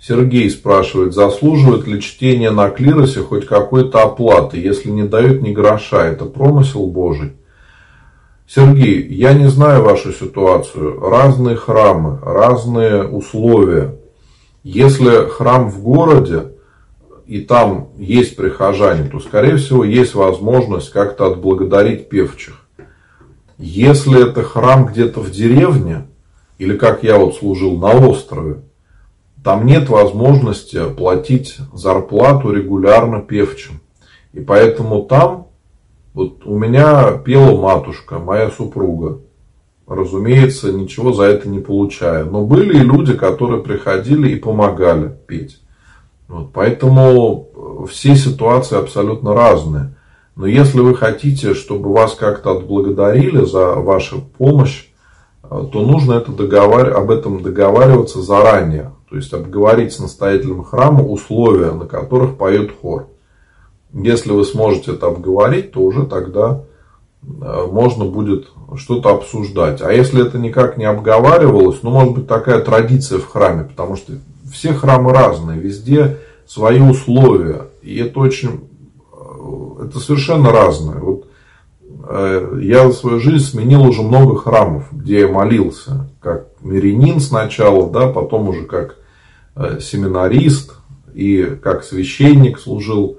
[0.00, 6.06] Сергей спрашивает, заслуживает ли чтение на клиросе хоть какой-то оплаты, если не дают ни гроша,
[6.06, 7.37] это промысел Божий?
[8.48, 10.98] Сергей, я не знаю вашу ситуацию.
[11.00, 13.96] Разные храмы, разные условия.
[14.62, 16.52] Если храм в городе,
[17.26, 22.66] и там есть прихожане, то, скорее всего, есть возможность как-то отблагодарить певчих.
[23.58, 26.06] Если это храм где-то в деревне,
[26.56, 28.62] или как я вот служил на острове,
[29.44, 33.80] там нет возможности платить зарплату регулярно певчим.
[34.32, 35.47] И поэтому там
[36.14, 39.20] вот у меня пела матушка, моя супруга.
[39.86, 42.24] Разумеется, ничего за это не получая.
[42.24, 45.62] Но были и люди, которые приходили и помогали петь.
[46.28, 49.94] Вот, поэтому все ситуации абсолютно разные.
[50.36, 54.86] Но если вы хотите, чтобы вас как-то отблагодарили за вашу помощь,
[55.42, 56.94] то нужно это договар...
[56.96, 58.92] об этом договариваться заранее.
[59.08, 63.08] То есть обговорить с настоятелем храма условия, на которых поет хор.
[64.04, 66.62] Если вы сможете это обговорить, то уже тогда
[67.22, 69.82] э, можно будет что-то обсуждать.
[69.82, 74.12] А если это никак не обговаривалось, ну, может быть, такая традиция в храме, потому что
[74.52, 77.68] все храмы разные, везде свои условия.
[77.82, 78.68] И это очень,
[79.12, 80.98] э, это совершенно разное.
[80.98, 81.26] Вот
[82.08, 87.90] э, я за свою жизнь сменил уже много храмов, где я молился, как мирянин сначала,
[87.90, 88.96] да, потом уже как
[89.80, 90.76] семинарист
[91.14, 93.18] и как священник служил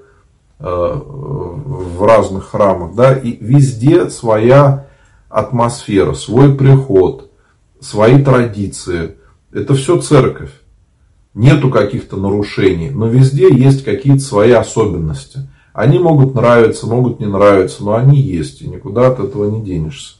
[0.60, 4.88] в разных храмах, да, и везде своя
[5.30, 7.32] атмосфера, свой приход,
[7.80, 9.16] свои традиции.
[9.54, 10.52] Это все церковь.
[11.34, 15.48] Нету каких-то нарушений, но везде есть какие-то свои особенности.
[15.74, 20.19] Они могут нравиться, могут не нравиться, но они есть, и никуда от этого не денешься.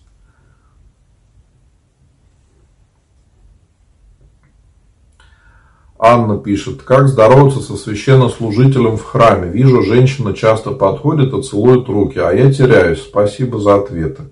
[6.02, 9.52] Анна пишет, как здороваться со священнослужителем в храме.
[9.52, 13.02] Вижу, женщина часто подходит и целует руки, а я теряюсь.
[13.02, 14.24] Спасибо за ответы.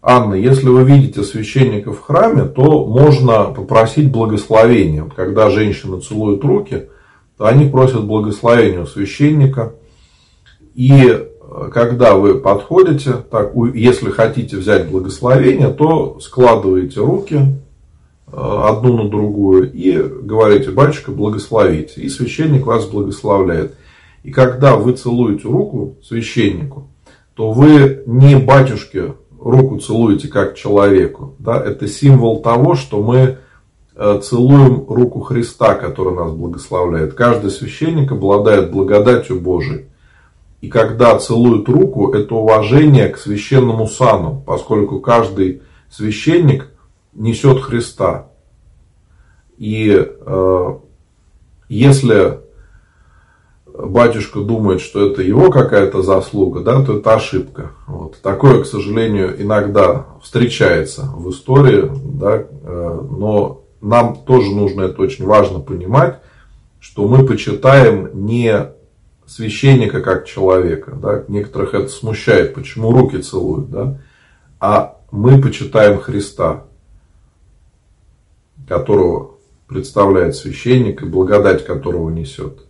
[0.00, 5.04] Анна, если вы видите священника в храме, то можно попросить благословения.
[5.16, 6.84] Когда женщина целует руки,
[7.36, 9.74] то они просят благословения у священника.
[10.76, 17.40] И э, когда вы подходите, так, если хотите взять благословение, то складываете руки
[18.32, 22.00] одну на другую и говорите, батюшка, благословите.
[22.00, 23.74] И священник вас благословляет.
[24.24, 26.88] И когда вы целуете руку священнику,
[27.34, 31.36] то вы не батюшке руку целуете как человеку.
[31.38, 31.62] Да?
[31.62, 33.38] Это символ того, что мы
[33.94, 37.14] э, целуем руку Христа, который нас благословляет.
[37.14, 39.84] Каждый священник обладает благодатью Божией.
[40.62, 46.70] И когда целуют руку, это уважение к священному сану, поскольку каждый священник–
[47.16, 48.28] несет Христа.
[49.56, 50.74] И э,
[51.68, 52.40] если
[53.78, 57.72] батюшка думает, что это его какая-то заслуга, да, то это ошибка.
[57.86, 58.18] Вот.
[58.22, 65.26] Такое, к сожалению, иногда встречается в истории, да, э, но нам тоже нужно это очень
[65.26, 66.20] важно понимать,
[66.80, 68.68] что мы почитаем не
[69.26, 73.98] священника как человека, да, некоторых это смущает, почему руки целуют, да,
[74.60, 76.64] а мы почитаем Христа
[78.66, 79.32] которого
[79.68, 82.60] представляет священник и благодать которого несет.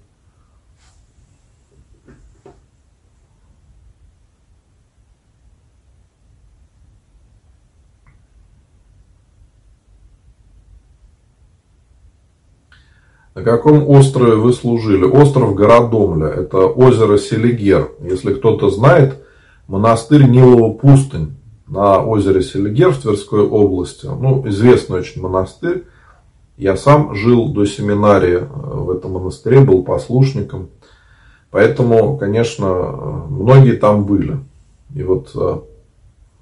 [13.35, 15.05] На каком острове вы служили?
[15.05, 16.29] Остров Городомля.
[16.29, 17.91] Это озеро Селигер.
[18.01, 19.23] Если кто-то знает,
[19.67, 21.37] монастырь Нилова пустынь
[21.69, 24.07] на озере Селигер в Тверской области.
[24.07, 25.85] Ну, известный очень монастырь.
[26.57, 30.71] Я сам жил до семинарии э, в этом монастыре, был послушником.
[31.51, 34.39] Поэтому, конечно, многие там были.
[34.95, 35.59] И вот, э,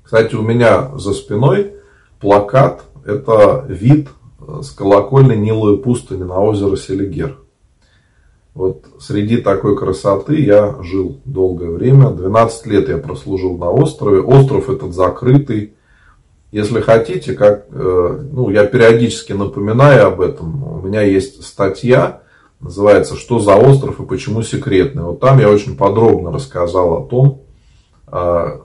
[0.02, 1.74] кстати, у меня за спиной
[2.20, 2.84] плакат.
[3.04, 4.08] Это вид
[4.62, 7.38] с колокольной Ниловой пустыни на озеро Селигер.
[8.54, 12.10] Вот среди такой красоты я жил долгое время.
[12.10, 14.20] 12 лет я прослужил на острове.
[14.20, 15.74] Остров этот закрытый.
[16.52, 20.72] Если хотите, как, э, ну, я периодически напоминаю об этом.
[20.72, 22.22] У меня есть статья,
[22.60, 25.02] называется «Что за остров и почему секретный?».
[25.02, 27.42] Вот там я очень подробно рассказал о том,
[28.06, 28.60] а,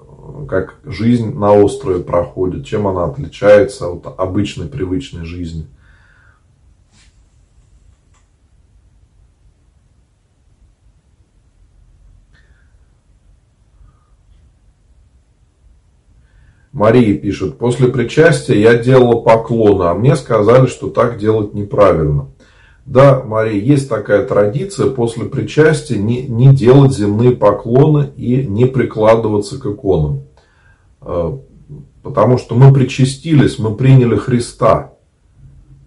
[0.48, 5.66] как жизнь на острове проходит, чем она отличается от обычной привычной жизни–
[16.72, 22.28] Мария пишет, после причастия я делала поклоны, а мне сказали, что так делать неправильно.
[22.86, 29.60] Да, Мария, есть такая традиция после причастия не, не делать земные поклоны и не прикладываться
[29.60, 30.24] к иконам.
[31.02, 31.38] Э,
[32.02, 34.94] потому что мы причастились, мы приняли Христа.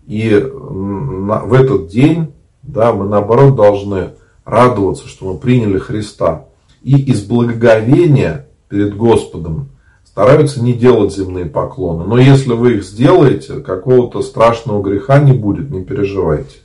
[0.07, 4.13] И в этот день да, мы наоборот должны
[4.45, 6.47] радоваться, что мы приняли Христа.
[6.83, 9.69] И из благоговения перед Господом
[10.13, 12.05] стараются не делать земные поклоны.
[12.05, 16.59] Но если вы их сделаете, какого-то страшного греха не будет, не переживайте.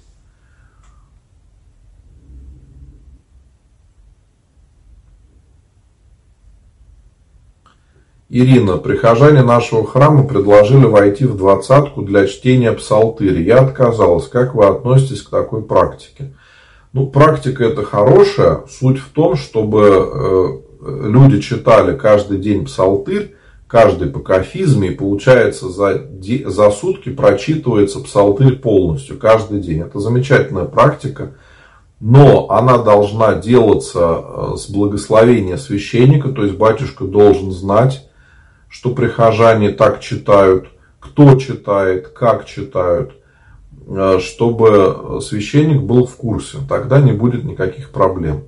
[8.27, 13.41] Ирина, прихожане нашего храма предложили войти в двадцатку для чтения псалтыри.
[13.41, 14.27] Я отказалась.
[14.27, 16.33] Как вы относитесь к такой практике?
[16.91, 18.63] Ну, практика это хорошая.
[18.69, 23.36] Суть в том, чтобы э, люди читали каждый день псалтырь,
[23.67, 26.07] каждый по кафизме, и получается за,
[26.45, 29.81] за сутки прочитывается псалтырь полностью, каждый день.
[29.81, 31.33] Это замечательная практика,
[31.99, 38.07] но она должна делаться э, с благословения священника, то есть батюшка должен знать,
[38.69, 40.67] что прихожане так читают,
[40.99, 43.13] кто читает, как читают,
[43.87, 46.59] э, чтобы священник был в курсе.
[46.69, 48.43] Тогда не будет никаких проблем.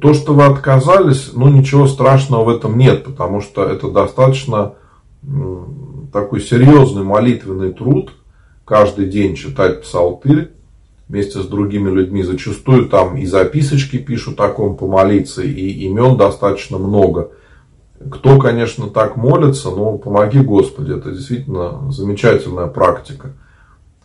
[0.00, 4.74] То, что вы отказались, ну ничего страшного в этом нет, потому что это достаточно
[6.12, 8.12] такой серьезный молитвенный труд,
[8.64, 10.50] каждый день читать псалтырь
[11.08, 12.22] вместе с другими людьми.
[12.22, 17.30] Зачастую там и записочки пишут о ком помолиться, и имен достаточно много.
[18.10, 23.32] Кто, конечно, так молится, но помоги Господи, это действительно замечательная практика.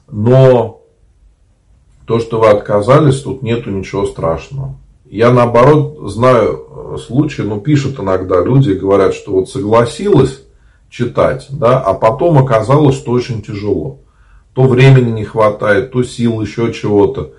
[0.09, 0.81] Но
[2.05, 4.75] то, что вы отказались, тут нету ничего страшного.
[5.13, 10.41] Я наоборот знаю э, случаи, ну пишут иногда люди говорят, что вот согласилась
[10.89, 13.99] читать, да, а потом оказалось, что очень тяжело.
[14.55, 17.33] То времени не хватает, то сил, еще чего-то.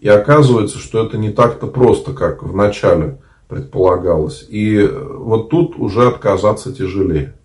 [0.00, 3.18] И оказывается, что это не так-то просто, как в начале
[3.48, 4.44] предполагалось.
[4.46, 7.36] И вот тут уже отказаться тяжелее.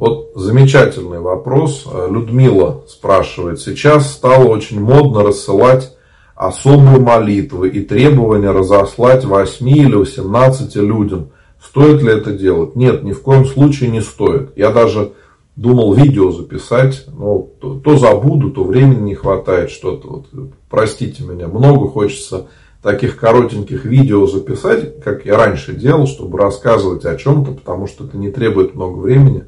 [0.00, 1.86] Вот замечательный вопрос.
[2.08, 3.60] Людмила спрашивает.
[3.60, 5.94] Сейчас стало очень модно рассылать
[6.34, 11.32] особые молитвы и требования разослать 8 или 18 людям.
[11.62, 12.76] Стоит ли это делать?
[12.76, 14.56] Нет, ни в коем случае не стоит.
[14.56, 15.12] Я даже
[15.54, 20.08] думал видео записать, но то, то забуду, то времени не хватает что-то.
[20.08, 20.26] Вот,
[20.70, 22.46] простите меня, много хочется
[22.82, 28.16] таких коротеньких видео записать, как я раньше делал, чтобы рассказывать о чем-то, потому что это
[28.16, 29.44] не требует много времени.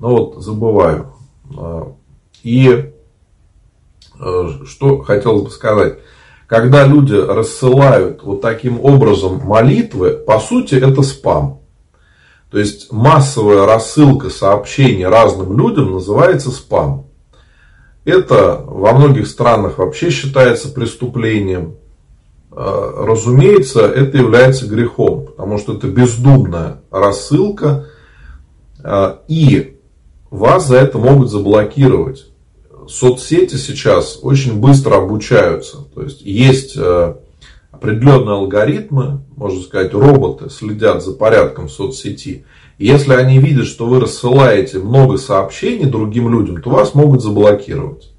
[0.00, 1.12] Но вот забываю.
[1.56, 1.92] А,
[2.42, 2.90] и
[4.18, 5.98] э, что хотелось бы сказать.
[6.46, 11.60] Когда люди рассылают вот таким образом молитвы, по сути это спам.
[12.50, 17.06] То есть массовая рассылка сообщений разным людям называется спам.
[18.04, 21.76] Это во многих странах вообще считается преступлением.
[22.50, 27.86] А, разумеется, это является грехом, потому что это бездумная рассылка,
[28.82, 29.76] а, и
[30.30, 32.26] вас за это могут заблокировать.
[32.88, 35.78] Соцсети сейчас очень быстро обучаются.
[35.94, 37.20] То есть есть а,
[37.70, 42.44] определенные алгоритмы, можно сказать, роботы следят за порядком соцсети.
[42.78, 48.12] Если они видят, что вы рассылаете много сообщений другим людям, то вас могут заблокировать.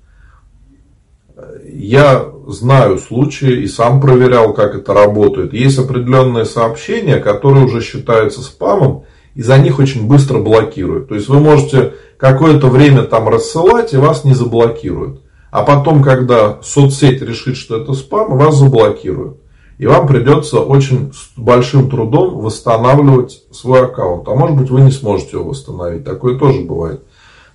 [1.66, 5.54] Я знаю случаи и сам проверял, как это работает.
[5.54, 9.06] Есть определенные сообщения, которые уже считаются спамом,
[9.36, 11.10] и за них очень быстро блокируют.
[11.10, 15.22] То есть вы можете какое-то время там рассылать, и вас не заблокируют.
[15.52, 19.38] А потом, когда соцсеть решит, что это спам, вас заблокируют.
[19.78, 24.28] И вам придется очень с большим трудом восстанавливать свой аккаунт.
[24.28, 26.04] А может быть вы не сможете его восстановить.
[26.04, 27.04] Такое тоже бывает.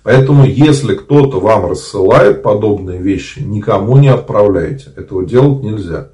[0.03, 4.91] Поэтому, если кто-то вам рассылает подобные вещи, никому не отправляйте.
[4.95, 6.09] Этого делать нельзя.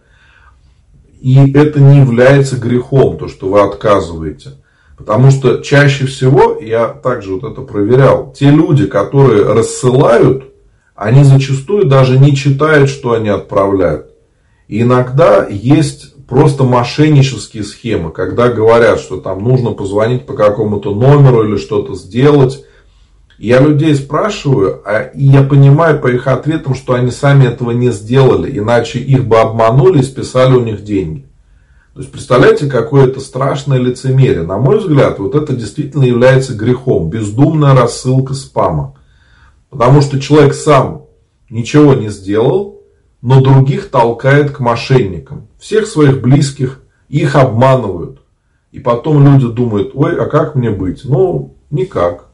[1.20, 4.52] И это не является грехом, то, что вы отказываете.
[4.98, 10.54] Потому что чаще всего, я также вот это проверял, те люди, которые рассылают,
[10.96, 14.12] они зачастую даже не читают, что они отправляют.
[14.68, 21.48] И иногда есть просто мошеннические схемы, когда говорят, что там нужно позвонить по какому-то номеру
[21.48, 22.64] или что-то сделать.
[23.38, 27.92] Я людей спрашиваю, а, и я понимаю по их ответам, что они сами этого не
[27.92, 31.26] сделали, иначе их бы обманули и списали у них деньги.
[31.94, 34.42] То есть, представляете, какое это страшное лицемерие.
[34.42, 37.10] На мой взгляд, вот это действительно является грехом.
[37.10, 38.96] Бездумная рассылка спама.
[39.70, 41.06] Потому что человек сам
[41.52, 42.82] ничего не сделал,
[43.22, 45.48] но других толкает к мошенникам.
[45.60, 48.22] Всех своих близких их обманывают.
[48.72, 51.02] И потом люди думают, ой, а как мне быть?
[51.04, 52.30] Ну, никак.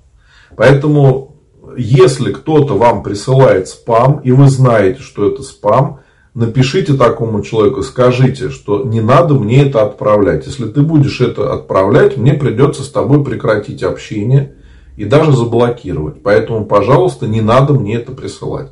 [0.56, 1.36] Поэтому,
[1.78, 6.00] если кто-то вам присылает спам, и вы знаете, что это спам,
[6.34, 10.46] напишите такому человеку, скажите, что не надо мне это отправлять.
[10.46, 14.56] Если ты будешь это отправлять, мне придется с тобой прекратить общение
[14.98, 16.22] и даже заблокировать.
[16.24, 18.72] Поэтому, пожалуйста, не надо мне это присылать.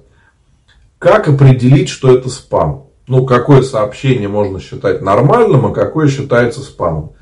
[1.00, 2.88] Как определить, что это спам?
[3.08, 7.14] Ну, какое сообщение можно считать нормальным, а какое считается спамом?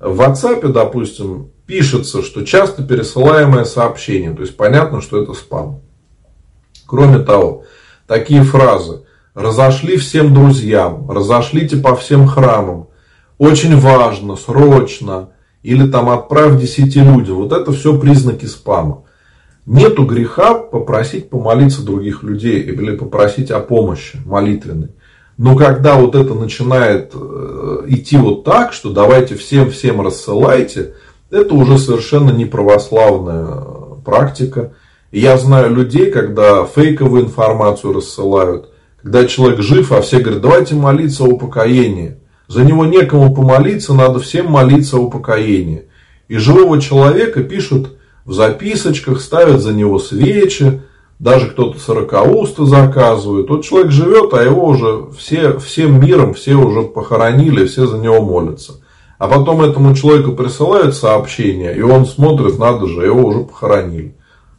[0.00, 4.32] В WhatsApp, допустим, пишется, что часто пересылаемое сообщение.
[4.32, 5.80] То есть понятно, что это спам.
[6.86, 7.64] Кроме того,
[8.06, 9.02] такие фразы.
[9.36, 12.88] Разошли всем друзьям, разошлите по всем храмам.
[13.36, 15.28] Очень важно, срочно.
[15.62, 17.36] Или там отправь десяти людям.
[17.36, 19.02] Вот это все признаки спама.
[19.66, 24.88] Нету греха попросить помолиться других людей или попросить о помощи молитвенной.
[25.36, 30.94] Но когда вот это начинает э, идти вот так, что давайте всем-всем рассылайте,
[31.30, 33.60] это уже совершенно не православная
[34.02, 34.72] практика.
[35.10, 38.70] И я знаю людей, когда фейковую информацию рассылают,
[39.06, 42.16] когда человек жив, а все говорят, давайте молиться о упокоении.
[42.48, 45.84] За него некому помолиться, надо всем молиться о упокоении.
[46.26, 50.82] И живого человека пишут в записочках, ставят за него свечи,
[51.20, 53.46] даже кто-то сорокаусты заказывает.
[53.46, 58.20] Тот человек живет, а его уже все, всем миром все уже похоронили, все за него
[58.22, 58.80] молятся.
[59.20, 64.16] А потом этому человеку присылают сообщение, и он смотрит, надо же, его уже похоронили.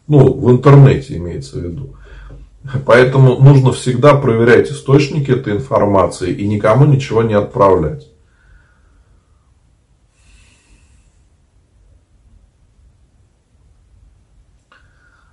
[0.08, 1.98] Ну, в интернете имеется в виду.
[2.86, 8.08] Поэтому нужно всегда проверять источники этой информации и никому ничего не отправлять.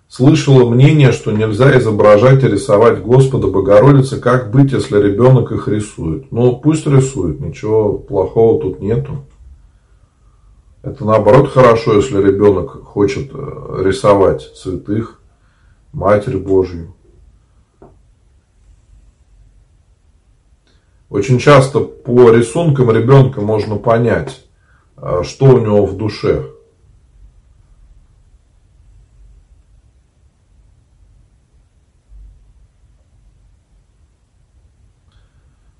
[0.08, 4.20] Слышала мнение, что нельзя изображать и рисовать Господа Богородицы.
[4.20, 6.30] Как быть, если ребенок их рисует?
[6.30, 9.24] Ну, пусть рисует, ничего плохого тут нету.
[10.84, 15.18] Это наоборот хорошо, если ребенок хочет э, рисовать святых,
[15.92, 16.94] Матерь Божью.
[21.14, 24.44] Очень часто по рисункам ребенка можно понять,
[24.96, 26.46] э, что у него в душе.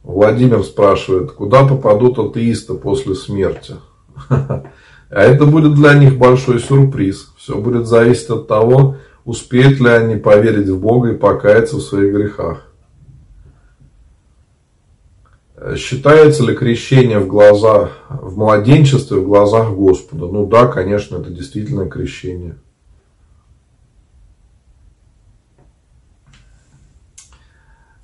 [0.04, 3.74] Владимир спрашивает, куда попадут атеисты после смерти?
[4.30, 7.32] А это будет для них большой сюрприз.
[7.36, 12.14] Все будет зависеть от того, успеют ли они поверить в Бога и покаяться в своих
[12.14, 12.73] грехах.
[15.76, 20.26] Считается ли крещение в глазах, в младенчестве в глазах Господа?
[20.26, 22.56] Ну да, конечно, это действительно крещение.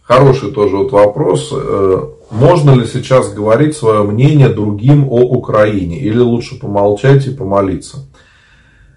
[0.00, 1.50] Хороший тоже вот вопрос.
[1.52, 6.00] Э, можно ли сейчас говорить свое мнение другим о Украине?
[6.00, 8.08] Или лучше помолчать и помолиться?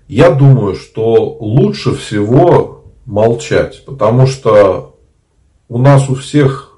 [0.08, 3.84] Я думаю, что лучше всего молчать.
[3.86, 4.96] Потому что
[5.68, 6.73] у нас у всех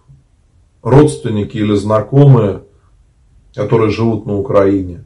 [0.85, 2.61] родственники или знакомые,
[3.55, 5.03] которые живут на Украине.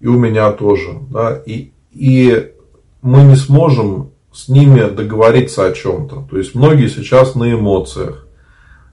[0.00, 0.98] И у меня тоже.
[1.10, 2.52] Да, и, и
[3.02, 6.26] мы не сможем с ними договориться о чем-то.
[6.30, 8.26] То есть многие сейчас на эмоциях.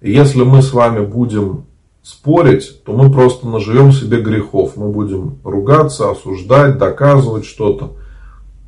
[0.02, 1.66] И если мы с вами будем
[2.04, 4.76] спорить, то мы просто наживем себе грехов.
[4.76, 7.94] Мы будем ругаться, осуждать, доказывать что-то.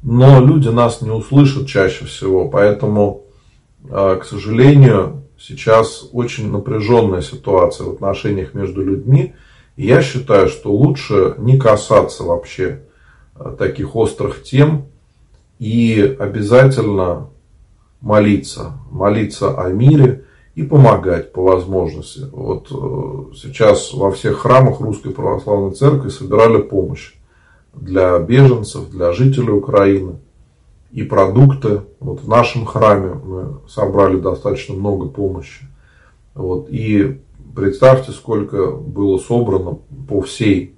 [0.01, 2.47] Но люди нас не услышат чаще всего.
[2.47, 3.23] Поэтому,
[3.89, 9.33] а, к сожалению, сейчас очень напряженная ситуация в отношениях между людьми.
[9.75, 12.83] И я считаю, что лучше не касаться вообще
[13.35, 14.87] а, таких острых тем
[15.57, 17.29] и обязательно
[18.01, 18.73] молиться.
[18.91, 20.25] Молиться о мире
[20.55, 22.25] и помогать по возможности.
[22.31, 27.13] Вот э, сейчас во всех храмах Русской Православной Церкви собирали помощь
[27.73, 30.19] для беженцев, для жителей Украины
[30.91, 31.81] и продукты.
[31.99, 35.65] Вот в нашем храме мы собрали достаточно много помощи.
[36.33, 37.21] Вот, и
[37.55, 40.75] представьте, сколько было собрано по всей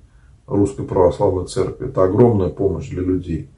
[0.47, 1.87] Русской Православной Церкви.
[1.87, 3.49] Это огромная помощь для людей.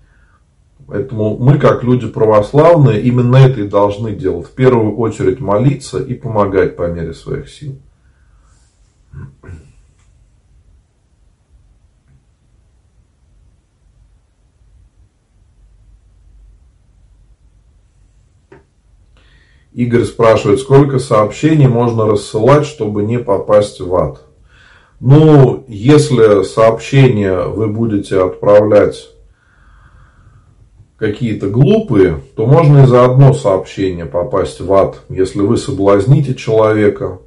[0.85, 4.47] Поэтому мы, как люди православные, именно это и должны делать.
[4.47, 7.77] В первую очередь молиться и помогать по мере своих сил.
[19.74, 24.22] Игорь спрашивает, сколько сообщений можно рассылать, чтобы не попасть в ад?
[25.00, 29.10] Ну, если сообщения вы будете отправлять
[30.98, 35.02] какие-то глупые, то можно и за одно сообщение попасть в ад.
[35.10, 37.20] Если вы соблазните человека,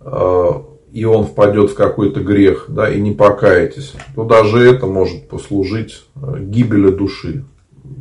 [0.00, 0.50] э,
[0.92, 6.04] и он впадет в какой-то грех, да, и не покаетесь, то даже это может послужить
[6.16, 7.44] э, гибели души.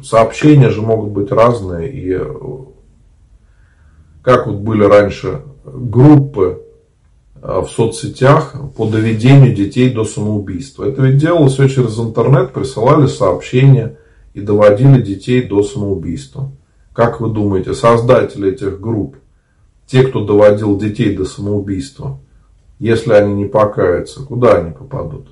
[0.03, 2.25] Сообщения же могут быть разные, и э,
[4.21, 6.61] как вот были раньше группы
[7.35, 10.85] в соцсетях по доведению детей до самоубийства.
[10.85, 13.97] Это ведь делалось все через интернет, присылали сообщения–
[14.33, 16.51] и доводили детей до самоубийства.
[16.93, 19.15] Как вы думаете, создатели этих групп
[19.85, 22.19] те, кто доводил детей до самоубийства,
[22.79, 25.27] если они не покаются, куда они попадут?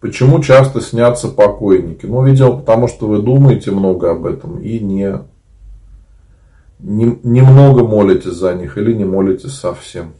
[0.00, 2.04] Почему часто снятся покойники?
[2.04, 5.22] Ну, видимо, потому что вы думаете много об этом и не,
[6.78, 10.12] немного молитесь за них или не молитесь совсем.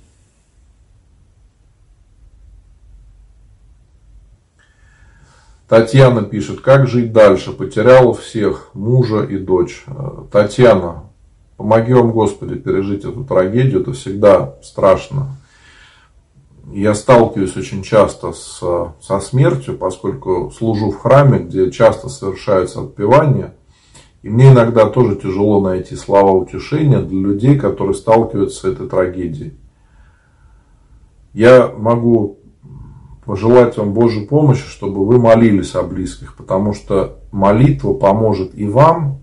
[5.68, 7.52] Татьяна пишет, как жить дальше?
[7.52, 9.84] Потеряла всех, мужа и дочь.
[10.30, 11.04] Татьяна,
[11.56, 13.80] помоги вам, Господи, пережить эту трагедию.
[13.80, 15.36] Это всегда страшно.
[16.72, 18.60] Я сталкиваюсь очень часто с,
[19.00, 23.55] со смертью, поскольку служу в храме, где часто совершаются отпевания.
[24.26, 29.54] И мне иногда тоже тяжело найти слова утешения для людей, которые сталкиваются с этой трагедией.
[31.32, 32.38] Я могу
[33.24, 39.22] пожелать вам Божьей помощи, чтобы вы молились о близких, потому что молитва поможет и вам,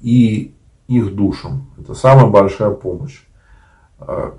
[0.00, 0.54] и
[0.88, 1.66] их душам.
[1.78, 3.20] Это самая большая помощь.
[3.98, 4.32] А,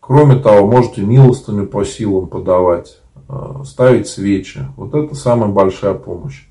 [0.00, 4.66] кроме того, можете милостыню по силам подавать, а, ставить свечи.
[4.76, 6.46] Вот это самая большая помощь.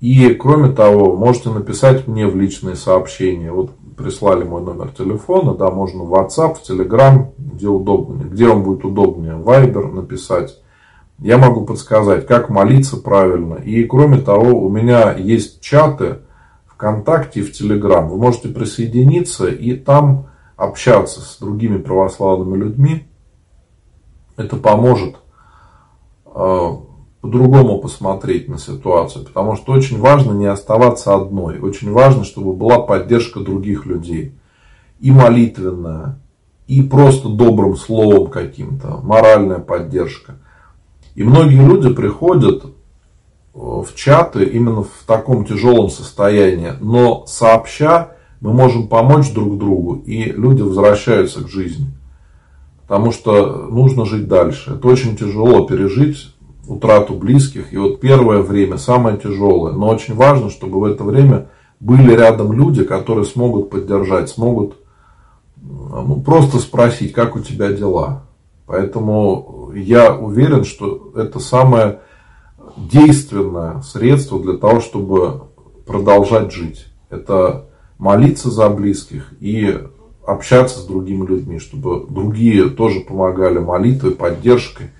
[0.00, 3.50] И кроме того, можете написать мне в личные сообщения.
[3.50, 8.62] Вот прислали мой номер телефона, да, можно в WhatsApp, в Telegram, где удобнее, где вам
[8.62, 10.58] будет удобнее, Viber написать.
[11.18, 13.54] Я могу подсказать, как молиться правильно.
[13.54, 16.18] И кроме того, у меня есть чаты
[16.66, 18.06] ВКонтакте и в Telegram.
[18.06, 23.06] Вы можете присоединиться и там общаться с другими православными людьми.
[24.36, 25.16] Это поможет
[26.26, 26.70] э,
[27.26, 29.24] по-другому посмотреть на ситуацию.
[29.24, 31.58] Потому что очень важно не оставаться одной.
[31.58, 34.32] Очень важно, чтобы была поддержка других людей.
[35.00, 36.20] И молитвенная,
[36.68, 40.36] и просто добрым словом каким-то, моральная поддержка.
[41.16, 42.68] И многие люди приходят э,
[43.54, 50.24] в чаты именно в таком тяжелом состоянии, но сообща мы можем помочь друг другу, и
[50.30, 51.88] люди возвращаются к жизни.
[52.82, 54.74] Потому что нужно жить дальше.
[54.74, 56.35] Это очень тяжело пережить
[56.66, 57.72] утрату близких.
[57.72, 59.72] И вот первое время самое тяжелое.
[59.72, 61.48] Но очень важно, чтобы в это время
[61.80, 64.76] были рядом люди, которые смогут поддержать, смогут
[65.56, 68.24] ну, просто спросить, как у тебя дела.
[68.66, 72.00] Поэтому я уверен, что это самое
[72.76, 75.42] действенное средство для того, чтобы
[75.86, 76.86] продолжать жить.
[77.10, 77.66] Это
[77.98, 79.78] молиться за близких и
[80.26, 84.90] общаться с другими людьми, чтобы другие тоже помогали молитвой, поддержкой.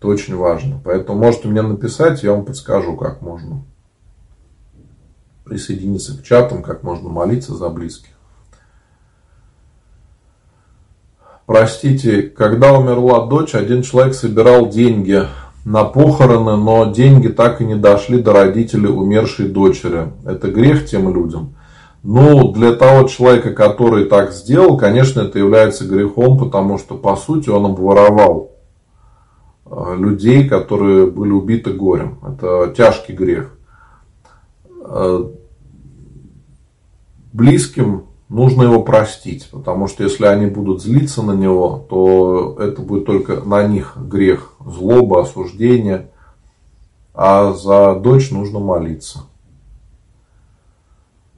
[0.00, 0.80] Это очень важно.
[0.82, 3.62] Поэтому можете мне написать, я вам подскажу, как можно
[5.44, 8.12] присоединиться к чатам, как можно молиться за близких.
[11.44, 15.26] Простите, когда умерла дочь, один человек собирал деньги
[15.66, 20.12] на похороны, но деньги так и не дошли до родителей умершей дочери.
[20.24, 21.56] Это грех тем людям.
[22.02, 27.50] Ну, для того человека, который так сделал, конечно, это является грехом, потому что, по сути,
[27.50, 28.59] он обворовал
[29.70, 32.18] людей, которые были убиты горем.
[32.26, 33.56] Это тяжкий грех.
[34.84, 35.30] Э,
[37.32, 43.06] близким нужно его простить, потому что если они будут злиться на него, то это будет
[43.06, 46.10] только на них грех, злоба, осуждение,
[47.14, 49.20] а за дочь нужно молиться.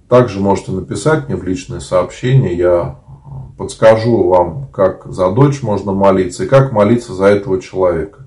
[0.09, 2.97] Также можете написать мне в личное сообщение, я
[3.59, 8.22] подскажу вам, как за дочь можно молиться и как молиться за этого человека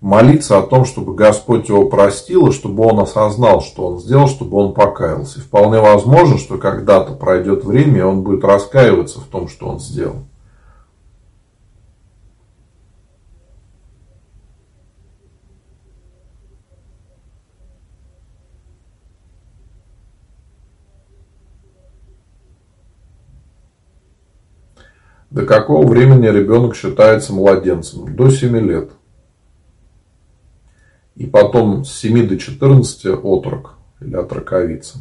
[0.00, 4.56] молиться о том, чтобы Господь его простил, и чтобы он осознал, что он сделал, чтобы
[4.56, 5.38] он покаялся.
[5.38, 9.78] И вполне возможно, что когда-то пройдет время, и он будет раскаиваться в том, что он
[9.78, 10.24] сделал.
[25.30, 28.16] До какого времени ребенок считается младенцем?
[28.16, 28.90] До 7 лет
[31.20, 35.00] и потом с 7 до 14 отрок или отроковица.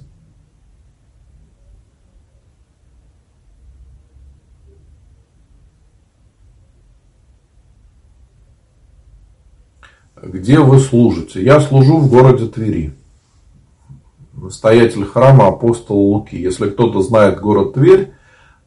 [10.21, 11.41] Где вы служите?
[11.41, 12.93] Я служу в городе Твери.
[14.33, 16.35] Настоятель храма апостола Луки.
[16.35, 18.11] Если кто-то знает город Тверь,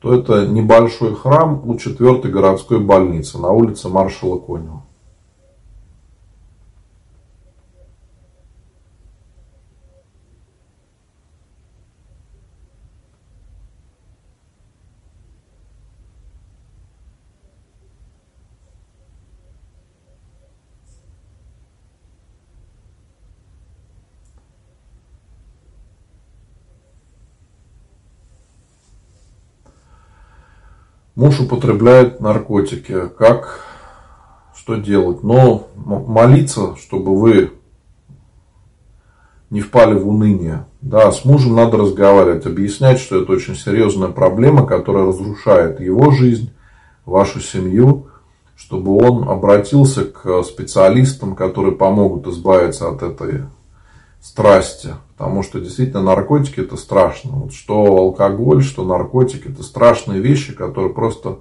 [0.00, 4.84] то это небольшой храм у 4 городской больницы на улице маршала Конева.
[31.14, 33.08] Муж употребляет наркотики.
[33.18, 33.66] Как,
[34.56, 35.22] что делать?
[35.22, 37.52] Но молиться, чтобы вы
[39.50, 40.64] не впали в уныние.
[40.80, 46.50] Да, с мужем надо разговаривать, объяснять, что это очень серьезная проблема, которая разрушает его жизнь,
[47.04, 48.06] вашу семью,
[48.56, 53.42] чтобы он обратился к специалистам, которые помогут избавиться от этой
[54.22, 54.94] страсти.
[55.22, 57.30] Потому что действительно наркотики это страшно.
[57.30, 61.38] Вот что алкоголь, что наркотики это страшные вещи, которые просто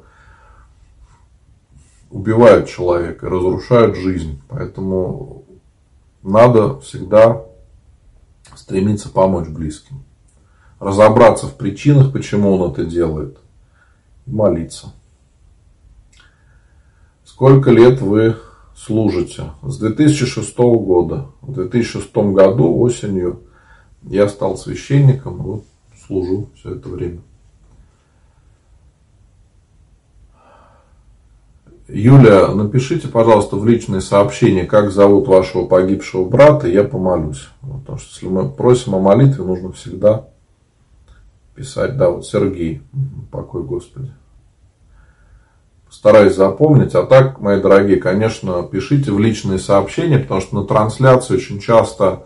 [2.12, 4.40] убивают человека, разрушают жизнь.
[4.50, 5.46] Поэтому
[6.22, 7.44] надо всегда
[8.54, 10.04] стремиться помочь близким.
[10.80, 13.40] Разобраться в причинах, почему он это делает.
[14.28, 14.94] И молиться.
[17.24, 18.38] Сколько лет вы
[18.76, 19.54] служите?
[19.64, 21.30] С 2006 года.
[21.42, 23.42] В 2006 году осенью
[24.04, 25.66] я стал священником, вот
[26.08, 27.20] служу все это время.
[31.88, 37.50] Юля, напишите, пожалуйста, в личные сообщения, как зовут вашего погибшего брата, я помолюсь.
[37.62, 40.28] Потому что если мы просим о молитве, нужно всегда
[41.54, 42.82] писать, да, вот Сергей,
[43.30, 44.12] покой Господи.
[45.90, 46.96] Стараюсь запомнить.
[46.96, 52.24] А так, мои дорогие, конечно, пишите в личные сообщения, потому что на трансляции очень часто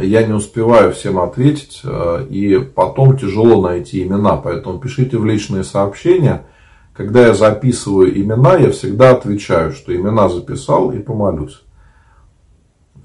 [0.00, 4.36] я не успеваю всем ответить, э, и потом тяжело найти имена.
[4.36, 6.46] Поэтому пишите в личные сообщения–
[6.92, 11.62] когда я записываю имена, я всегда отвечаю, что имена записал и помолюсь.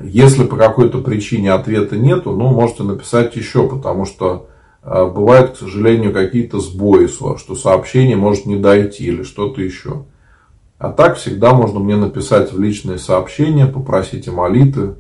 [0.02, 4.50] Если по какой-то причине ответа нету, ну, можете написать еще, потому что
[4.84, 10.04] э, бывают, к сожалению, какие-то сбои, что сообщение может не дойти или что-то еще.
[10.78, 14.96] А так всегда можно мне написать в личные сообщения, попросить о молитве,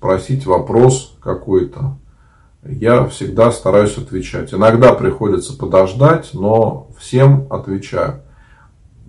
[0.00, 1.98] спросить вопрос какой-то.
[2.64, 4.54] Я всегда стараюсь отвечать.
[4.54, 8.22] Иногда приходится подождать, но всем отвечаю.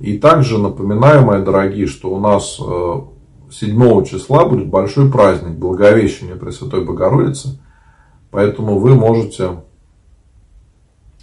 [0.02, 6.36] И также напоминаю, мои дорогие, что у нас 7 э, числа будет большой праздник Благовещения
[6.36, 7.58] Пресвятой Богородицы.
[8.30, 9.62] Поэтому вы можете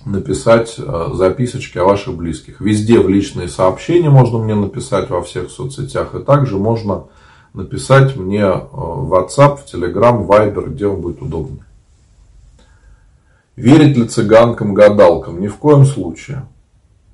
[0.06, 2.62] написать э, записочки о ваших близких.
[2.62, 6.14] Везде в личные сообщения можно мне написать во всех соцсетях.
[6.14, 7.04] И также можно
[7.54, 11.58] написать мне э, в WhatsApp, в Telegram, в Viber, где вам будет удобно.
[13.56, 15.40] Верить ли цыганкам-гадалкам?
[15.40, 16.46] Ни в коем случае.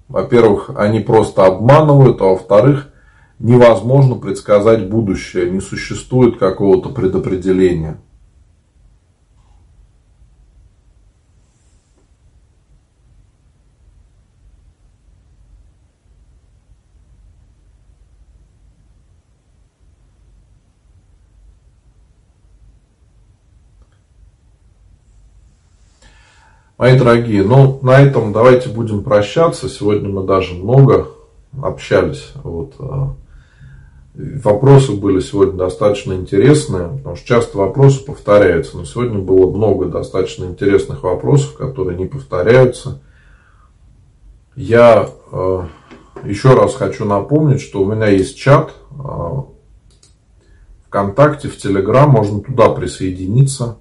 [0.08, 2.88] Во-первых, они просто обманывают, а во-вторых,
[3.38, 7.96] невозможно предсказать будущее, не существует какого-то предопределения.
[26.84, 29.70] Мои дорогие, ну на этом давайте будем прощаться.
[29.70, 31.08] Сегодня мы даже много
[31.62, 32.32] общались.
[32.42, 32.74] Вот.
[32.78, 33.14] А,
[34.14, 38.76] вопросы были сегодня достаточно интересные, потому что часто вопросы повторяются.
[38.76, 43.00] Но сегодня было много достаточно интересных вопросов, которые не повторяются.
[44.54, 45.62] Я э,
[46.26, 49.40] еще раз хочу напомнить, что у меня есть чат э,
[50.88, 53.78] ВКонтакте, в Телеграм, можно туда присоединиться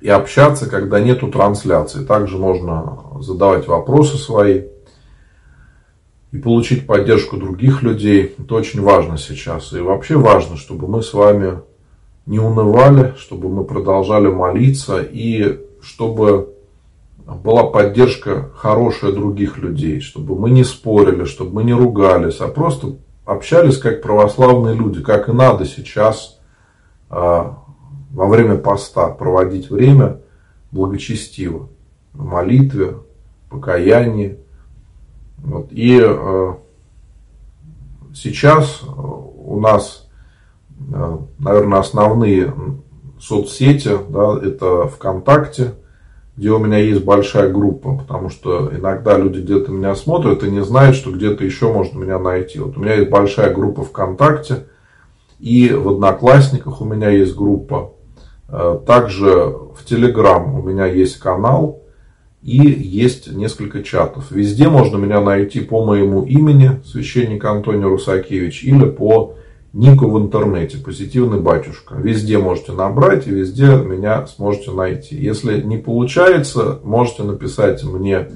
[0.00, 2.04] и общаться, когда нету трансляции.
[2.04, 4.64] Также можно задавать вопросы свои
[6.30, 8.34] и получить поддержку других людей.
[8.38, 9.72] Это очень важно сейчас.
[9.72, 11.60] И вообще важно, чтобы мы с вами
[12.26, 16.54] не унывали, чтобы мы продолжали молиться и чтобы
[17.26, 22.96] была поддержка хорошая других людей, чтобы мы не спорили, чтобы мы не ругались, а просто
[23.24, 26.38] общались как православные люди, как и надо сейчас
[27.10, 27.58] а,
[28.18, 30.18] во время поста проводить время
[30.72, 31.68] благочестиво,
[32.12, 32.96] в молитве,
[33.48, 34.38] покаянии.
[35.36, 35.68] Вот.
[35.70, 36.54] И э,
[38.12, 40.08] сейчас у нас,
[40.92, 42.52] э, наверное, основные
[43.20, 45.74] соцсети, да, это ВКонтакте,
[46.36, 50.64] где у меня есть большая группа, потому что иногда люди где-то меня смотрят и не
[50.64, 52.58] знают, что где-то еще можно меня найти.
[52.58, 54.66] Вот у меня есть большая группа ВКонтакте,
[55.38, 57.92] и в Одноклассниках у меня есть группа.
[58.48, 61.82] Э, также в Телеграм у меня есть канал
[62.42, 64.30] и есть несколько чатов.
[64.30, 69.34] Везде можно меня найти по моему имени, священник Антоний Русакевич, или по
[69.74, 71.96] нику в интернете, позитивный батюшка.
[71.96, 75.14] Везде можете набрать и везде меня сможете найти.
[75.16, 78.30] Если не получается, можете написать мне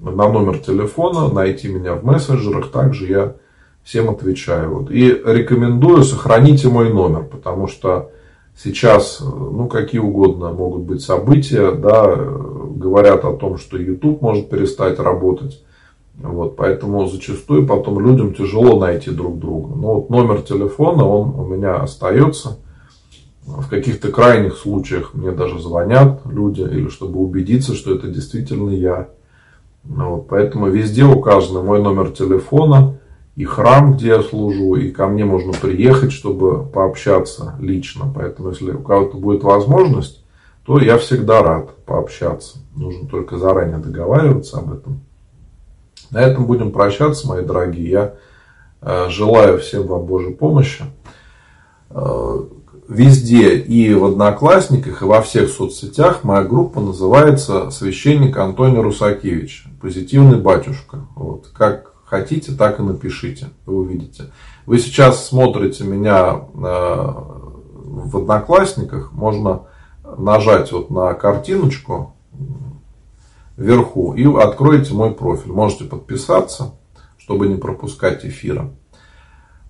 [0.00, 2.70] на номер телефона, найти меня в мессенджерах.
[2.70, 3.34] Также я
[3.82, 4.86] всем отвечаю.
[4.90, 8.10] И рекомендую, сохраните мой номер, потому что
[8.56, 14.98] Сейчас, ну, какие угодно могут быть события, да, говорят о том, что YouTube может перестать
[14.98, 15.64] работать.
[16.16, 19.74] Вот, поэтому зачастую потом людям тяжело найти друг друга.
[19.74, 22.58] Но вот номер телефона, он у меня остается.
[23.44, 29.08] В каких-то крайних случаях мне даже звонят люди, или чтобы убедиться, что это действительно я.
[29.82, 32.98] Вот, поэтому везде указан мой номер телефона,
[33.36, 38.12] и храм, где я служу, и ко мне можно приехать, чтобы пообщаться лично.
[38.14, 40.24] Поэтому, если у кого-то будет возможность,
[40.64, 42.58] то я всегда рад пообщаться.
[42.76, 45.00] Нужно только заранее договариваться об этом.
[46.10, 47.90] На этом будем прощаться, мои дорогие.
[47.90, 48.14] Я
[48.80, 50.84] э, желаю всем вам Божьей помощи.
[51.90, 52.38] Э,
[52.88, 59.66] везде и в Одноклассниках, и во всех соцсетях моя группа называется «Священник Антоний Русакевич».
[59.80, 61.00] Позитивный батюшка.
[61.16, 61.48] Вот.
[61.52, 63.48] Как хотите, так и напишите.
[63.66, 64.30] Вы увидите.
[64.66, 69.12] Вы сейчас смотрите меня э, в Одноклассниках.
[69.12, 69.62] Можно
[70.16, 72.14] нажать вот на картиночку
[73.56, 75.52] вверху и откроете мой профиль.
[75.52, 76.74] Можете подписаться,
[77.18, 78.70] чтобы не пропускать эфира.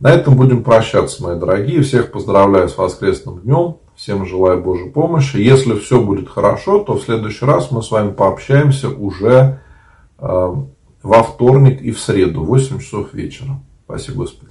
[0.00, 1.82] На этом будем прощаться, мои дорогие.
[1.82, 3.76] Всех поздравляю с воскресным днем.
[3.94, 5.36] Всем желаю Божьей помощи.
[5.36, 9.60] Если все будет хорошо, то в следующий раз мы с вами пообщаемся уже
[10.18, 10.54] э,
[11.04, 13.60] во вторник и в среду, в 8 часов вечера.
[13.84, 14.42] Спасибо, Господи.